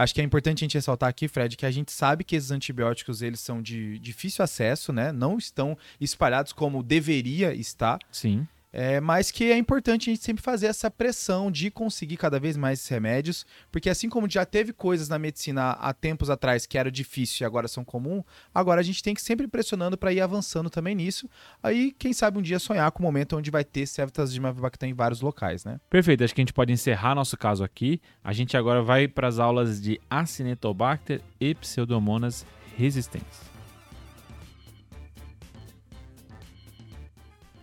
Acho 0.00 0.14
que 0.14 0.20
é 0.22 0.24
importante 0.24 0.60
a 0.60 0.64
gente 0.64 0.78
ressaltar 0.78 1.10
aqui, 1.10 1.28
Fred, 1.28 1.58
que 1.58 1.66
a 1.66 1.70
gente 1.70 1.92
sabe 1.92 2.24
que 2.24 2.34
esses 2.34 2.50
antibióticos 2.50 3.20
eles 3.20 3.38
são 3.38 3.60
de 3.60 3.98
difícil 3.98 4.42
acesso, 4.42 4.94
né? 4.94 5.12
Não 5.12 5.36
estão 5.36 5.76
espalhados 6.00 6.54
como 6.54 6.82
deveria 6.82 7.52
estar. 7.52 7.98
Sim. 8.10 8.48
É, 8.72 9.00
mas 9.00 9.30
que 9.30 9.50
é 9.50 9.56
importante 9.56 10.08
a 10.08 10.12
gente 10.12 10.22
sempre 10.22 10.42
fazer 10.42 10.66
essa 10.66 10.90
pressão 10.90 11.50
de 11.50 11.70
conseguir 11.70 12.16
cada 12.16 12.38
vez 12.38 12.56
mais 12.56 12.86
remédios, 12.86 13.44
porque 13.70 13.90
assim 13.90 14.08
como 14.08 14.30
já 14.30 14.44
teve 14.46 14.72
coisas 14.72 15.08
na 15.08 15.18
medicina 15.18 15.70
há 15.72 15.92
tempos 15.92 16.30
atrás 16.30 16.66
que 16.66 16.78
era 16.78 16.90
difícil 16.90 17.44
e 17.44 17.46
agora 17.46 17.66
são 17.66 17.84
comum, 17.84 18.22
agora 18.54 18.80
a 18.80 18.84
gente 18.84 19.02
tem 19.02 19.14
que 19.14 19.22
sempre 19.22 19.48
pressionando 19.48 19.98
para 19.98 20.12
ir 20.12 20.20
avançando 20.20 20.70
também 20.70 20.94
nisso. 20.94 21.28
Aí, 21.62 21.92
quem 21.98 22.12
sabe 22.12 22.38
um 22.38 22.42
dia 22.42 22.58
sonhar 22.58 22.90
com 22.92 23.00
o 23.00 23.02
momento 23.02 23.36
onde 23.36 23.50
vai 23.50 23.64
ter 23.64 23.86
cevitas 23.86 24.32
de 24.32 24.40
mavibactam 24.40 24.88
em 24.88 24.94
vários 24.94 25.20
locais, 25.20 25.64
né? 25.64 25.80
Perfeito, 25.90 26.22
acho 26.22 26.34
que 26.34 26.40
a 26.40 26.44
gente 26.44 26.52
pode 26.52 26.72
encerrar 26.72 27.14
nosso 27.14 27.36
caso 27.36 27.64
aqui. 27.64 28.00
A 28.22 28.32
gente 28.32 28.56
agora 28.56 28.82
vai 28.82 29.08
para 29.08 29.26
as 29.26 29.38
aulas 29.38 29.80
de 29.80 30.00
Acinetobacter 30.08 31.20
e 31.40 31.54
Pseudomonas 31.54 32.46
resistentes. 32.76 33.59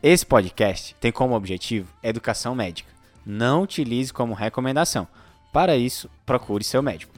Esse 0.02 0.24
podcast 0.24 0.96
tem 1.00 1.12
como 1.12 1.36
objetivo 1.36 1.92
educação 2.04 2.54
médica. 2.54 2.92
Não 3.26 3.64
utilize 3.64 4.14
como 4.14 4.36
recomendação. 4.36 5.08
Para 5.52 5.76
isso, 5.76 6.08
procure 6.24 6.64
seu 6.64 6.84
médico. 6.84 7.17